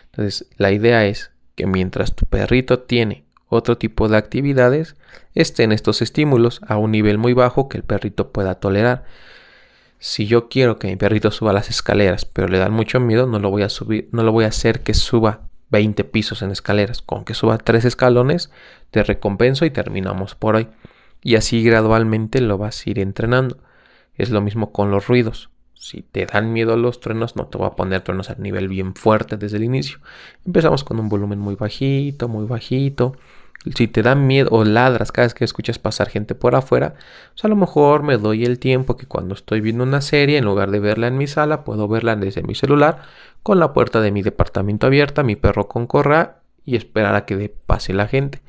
Entonces, 0.07 0.49
la 0.57 0.71
idea 0.73 1.07
es 1.07 1.31
que 1.55 1.67
mientras 1.67 2.15
tu 2.15 2.27
perrito 2.27 2.81
tiene 2.81 3.25
otro 3.49 3.79
tipo 3.79 4.09
de 4.09 4.17
actividades, 4.17 4.97
estén 5.35 5.73
estos 5.73 6.03
estímulos 6.03 6.61
a 6.67 6.77
un 6.77 6.91
nivel 6.91 7.19
muy 7.19 7.35
bajo 7.35 7.69
que 7.69 7.79
el 7.79 7.85
perrito 7.85 8.33
pueda 8.33 8.57
tolerar. 8.57 9.05
Si 9.99 10.27
yo 10.27 10.49
quiero 10.49 10.79
que 10.79 10.89
mi 10.89 10.97
perrito 10.97 11.31
suba 11.31 11.53
las 11.53 11.71
escaleras, 11.71 12.25
pero 12.25 12.49
le 12.49 12.59
dan 12.59 12.73
mucho 12.73 12.99
miedo, 12.99 13.27
no 13.27 13.39
lo 13.39 13.51
voy 13.51 13.63
a 13.63 13.69
subir, 13.69 14.09
no 14.13 14.23
lo 14.23 14.33
voy 14.33 14.45
a 14.45 14.49
hacer 14.49 14.83
que 14.83 14.95
suba 14.95 15.49
20 15.73 16.05
pisos 16.05 16.43
en 16.43 16.53
escaleras. 16.53 17.03
Con 17.03 17.25
que 17.25 17.35
suba 17.35 17.59
3 17.59 17.85
escalones, 17.85 18.53
te 18.93 19.03
recompenso 19.03 19.65
y 19.65 19.71
terminamos 19.71 20.37
por 20.37 20.55
hoy. 20.55 20.69
Y 21.23 21.35
así 21.35 21.65
gradualmente 21.65 22.41
lo 22.41 22.59
vas 22.59 22.87
a 22.87 22.91
ir 22.91 23.01
entrenando. 23.01 23.59
Es 24.15 24.31
lo 24.31 24.41
mismo 24.41 24.71
con 24.71 24.93
los 24.93 25.09
ruidos. 25.09 25.51
Si 25.75 26.03
te 26.03 26.27
dan 26.27 26.53
miedo 26.53 26.77
los 26.77 27.01
truenos, 27.01 27.35
no 27.35 27.47
te 27.47 27.59
voy 27.59 27.67
a 27.67 27.71
poner 27.71 28.03
truenos 28.03 28.31
a 28.31 28.37
nivel 28.37 28.69
bien 28.69 28.95
fuerte 28.95 29.37
desde 29.37 29.57
el 29.57 29.65
inicio. 29.65 29.99
Empezamos 30.47 30.85
con 30.85 31.01
un 31.01 31.09
volumen 31.09 31.41
muy 31.41 31.57
bajito, 31.57 32.29
muy 32.29 32.47
bajito. 32.47 33.17
Si 33.75 33.87
te 33.87 34.03
dan 34.03 34.27
miedo 34.27 34.49
o 34.51 34.65
ladras 34.65 35.13
cada 35.13 35.27
vez 35.27 35.35
que 35.35 35.45
escuchas 35.45 35.79
pasar 35.79 36.09
gente 36.09 36.35
por 36.35 36.57
afuera, 36.57 36.95
pues 37.33 37.45
a 37.45 37.49
lo 37.49 37.55
mejor 37.55 38.03
me 38.03 38.17
doy 38.17 38.45
el 38.45 38.59
tiempo 38.59 38.97
que 38.97 39.07
cuando 39.07 39.35
estoy 39.35 39.61
viendo 39.61 39.85
una 39.85 40.01
serie, 40.01 40.39
en 40.39 40.45
lugar 40.45 40.73
de 40.73 40.81
verla 40.81 41.07
en 41.07 41.17
mi 41.17 41.29
sala, 41.29 41.63
puedo 41.63 41.87
verla 41.87 42.17
desde 42.17 42.43
mi 42.43 42.57
celular 42.57 43.03
con 43.45 43.61
la 43.61 43.73
puerta 43.73 44.01
de 44.01 44.11
mi 44.11 44.23
departamento 44.23 44.89
abierta, 44.89 45.23
mi 45.23 45.37
perro 45.37 45.69
con 45.69 45.87
correa 45.87 46.41
y 46.65 46.75
esperar 46.75 47.15
a 47.15 47.25
que 47.25 47.55
pase 47.67 47.93
la 47.93 48.09
gente. 48.09 48.43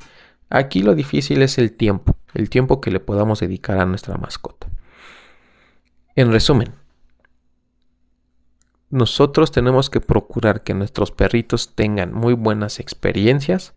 Aquí 0.49 0.81
lo 0.81 0.95
difícil 0.95 1.43
es 1.43 1.59
el 1.59 1.73
tiempo, 1.73 2.15
el 2.33 2.49
tiempo 2.49 2.81
que 2.81 2.91
le 2.91 2.99
podamos 2.99 3.39
dedicar 3.39 3.77
a 3.77 3.85
nuestra 3.85 4.17
mascota. 4.17 4.67
En 6.15 6.31
resumen, 6.31 6.73
nosotros 8.89 9.51
tenemos 9.51 9.89
que 9.89 10.01
procurar 10.01 10.63
que 10.63 10.73
nuestros 10.73 11.11
perritos 11.11 11.75
tengan 11.75 12.13
muy 12.13 12.33
buenas 12.33 12.79
experiencias 12.79 13.73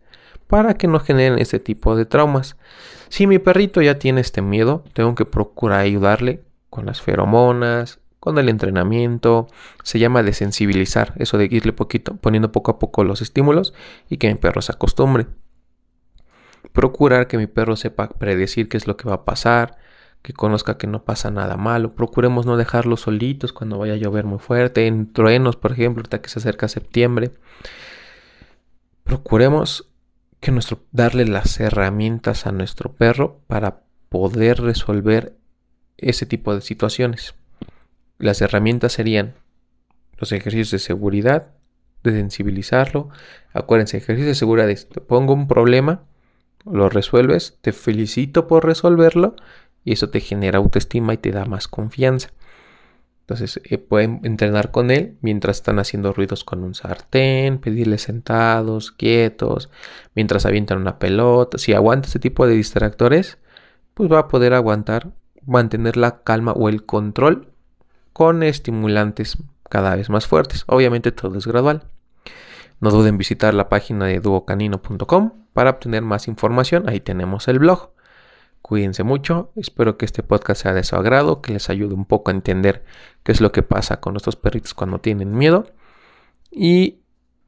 para 0.46 0.74
que 0.74 0.86
no 0.86 1.00
generen 1.00 1.38
este 1.38 1.58
tipo 1.58 1.96
de 1.96 2.06
traumas. 2.06 2.56
Si 3.08 3.26
mi 3.26 3.38
perrito 3.38 3.82
ya 3.82 3.98
tiene 3.98 4.20
este 4.20 4.42
miedo, 4.42 4.84
tengo 4.92 5.14
que 5.14 5.24
procurar 5.24 5.80
ayudarle 5.80 6.42
con 6.70 6.86
las 6.86 7.00
feromonas, 7.00 8.00
con 8.20 8.38
el 8.38 8.48
entrenamiento, 8.48 9.46
se 9.84 9.98
llama 9.98 10.22
desensibilizar, 10.22 11.14
eso 11.16 11.38
de 11.38 11.48
irle 11.50 11.72
poquito, 11.72 12.16
poniendo 12.16 12.50
poco 12.50 12.72
a 12.72 12.78
poco 12.78 13.04
los 13.04 13.22
estímulos 13.22 13.72
y 14.10 14.16
que 14.16 14.28
mi 14.28 14.34
perro 14.34 14.62
se 14.62 14.72
acostumbre. 14.72 15.26
Procurar 16.72 17.28
que 17.28 17.38
mi 17.38 17.46
perro 17.46 17.76
sepa 17.76 18.08
predecir 18.08 18.68
qué 18.68 18.76
es 18.76 18.86
lo 18.88 18.96
que 18.96 19.08
va 19.08 19.14
a 19.14 19.24
pasar, 19.24 19.76
que 20.22 20.32
conozca 20.32 20.76
que 20.76 20.88
no 20.88 21.04
pasa 21.04 21.30
nada 21.30 21.56
malo. 21.56 21.94
Procuremos 21.94 22.46
no 22.46 22.56
dejarlos 22.56 23.02
solitos 23.02 23.52
cuando 23.52 23.78
vaya 23.78 23.92
a 23.92 23.96
llover 23.96 24.24
muy 24.24 24.40
fuerte, 24.40 24.88
en 24.88 25.12
truenos, 25.12 25.54
por 25.54 25.70
ejemplo, 25.70 26.02
hasta 26.02 26.20
que 26.20 26.28
se 26.28 26.40
acerca 26.40 26.66
septiembre. 26.66 27.30
Procuremos 29.04 29.88
que 30.40 30.52
nuestro, 30.52 30.80
darle 30.92 31.26
las 31.26 31.58
herramientas 31.60 32.46
a 32.46 32.52
nuestro 32.52 32.92
perro 32.92 33.40
para 33.46 33.82
poder 34.08 34.60
resolver 34.60 35.36
ese 35.96 36.26
tipo 36.26 36.54
de 36.54 36.60
situaciones. 36.60 37.34
Las 38.18 38.40
herramientas 38.40 38.92
serían 38.92 39.34
los 40.18 40.32
ejercicios 40.32 40.70
de 40.70 40.78
seguridad, 40.78 41.48
de 42.02 42.12
sensibilizarlo. 42.12 43.10
Acuérdense, 43.52 43.96
ejercicios 43.96 44.28
de 44.28 44.34
seguridad 44.34 44.68
te 44.68 45.00
pongo 45.00 45.34
un 45.34 45.48
problema, 45.48 46.04
lo 46.64 46.88
resuelves, 46.88 47.58
te 47.60 47.72
felicito 47.72 48.46
por 48.46 48.64
resolverlo 48.64 49.36
y 49.84 49.92
eso 49.92 50.10
te 50.10 50.20
genera 50.20 50.58
autoestima 50.58 51.14
y 51.14 51.18
te 51.18 51.30
da 51.30 51.44
más 51.44 51.68
confianza. 51.68 52.30
Entonces 53.26 53.60
eh, 53.64 53.78
pueden 53.78 54.20
entrenar 54.22 54.70
con 54.70 54.92
él 54.92 55.16
mientras 55.20 55.56
están 55.56 55.80
haciendo 55.80 56.12
ruidos 56.12 56.44
con 56.44 56.62
un 56.62 56.76
sartén, 56.76 57.58
pedirle 57.58 57.98
sentados, 57.98 58.92
quietos, 58.92 59.68
mientras 60.14 60.46
avientan 60.46 60.78
una 60.78 61.00
pelota. 61.00 61.58
Si 61.58 61.72
aguanta 61.72 62.06
ese 62.06 62.20
tipo 62.20 62.46
de 62.46 62.54
distractores, 62.54 63.38
pues 63.94 64.12
va 64.12 64.20
a 64.20 64.28
poder 64.28 64.54
aguantar, 64.54 65.10
mantener 65.44 65.96
la 65.96 66.22
calma 66.22 66.52
o 66.52 66.68
el 66.68 66.84
control 66.86 67.48
con 68.12 68.44
estimulantes 68.44 69.38
cada 69.68 69.96
vez 69.96 70.08
más 70.08 70.28
fuertes. 70.28 70.62
Obviamente 70.68 71.10
todo 71.10 71.36
es 71.36 71.48
gradual. 71.48 71.82
No 72.80 72.90
duden 72.90 73.14
en 73.14 73.18
visitar 73.18 73.54
la 73.54 73.68
página 73.68 74.06
de 74.06 74.20
duocanino.com 74.20 75.32
para 75.52 75.70
obtener 75.70 76.02
más 76.02 76.28
información. 76.28 76.88
Ahí 76.88 77.00
tenemos 77.00 77.48
el 77.48 77.58
blog. 77.58 77.90
Cuídense 78.66 79.04
mucho, 79.04 79.52
espero 79.54 79.96
que 79.96 80.04
este 80.04 80.24
podcast 80.24 80.62
sea 80.62 80.74
de 80.74 80.82
su 80.82 80.96
agrado, 80.96 81.40
que 81.40 81.52
les 81.52 81.70
ayude 81.70 81.94
un 81.94 82.04
poco 82.04 82.32
a 82.32 82.34
entender 82.34 82.84
qué 83.22 83.30
es 83.30 83.40
lo 83.40 83.52
que 83.52 83.62
pasa 83.62 84.00
con 84.00 84.14
nuestros 84.14 84.34
perritos 84.34 84.74
cuando 84.74 84.98
tienen 84.98 85.38
miedo 85.38 85.68
y 86.50 86.98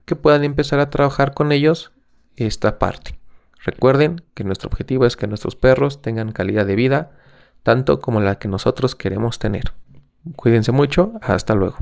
que 0.05 0.15
puedan 0.15 0.45
empezar 0.45 0.79
a 0.79 0.91
trabajar 0.91 1.35
con 1.35 1.51
ellos 1.51 1.91
esta 2.37 2.79
parte. 2.79 3.19
Recuerden 3.65 4.23
que 4.35 4.45
nuestro 4.45 4.69
objetivo 4.69 5.07
es 5.07 5.17
que 5.17 5.27
nuestros 5.27 5.57
perros 5.57 6.03
tengan 6.03 6.31
calidad 6.31 6.67
de 6.67 6.77
vida 6.77 7.11
tanto 7.65 8.01
como 8.01 8.21
la 8.21 8.39
que 8.39 8.47
nosotros 8.47 8.95
queremos 8.95 9.41
tener. 9.41 9.73
Cuídense 10.37 10.71
mucho, 10.71 11.15
hasta 11.21 11.57
luego. 11.57 11.79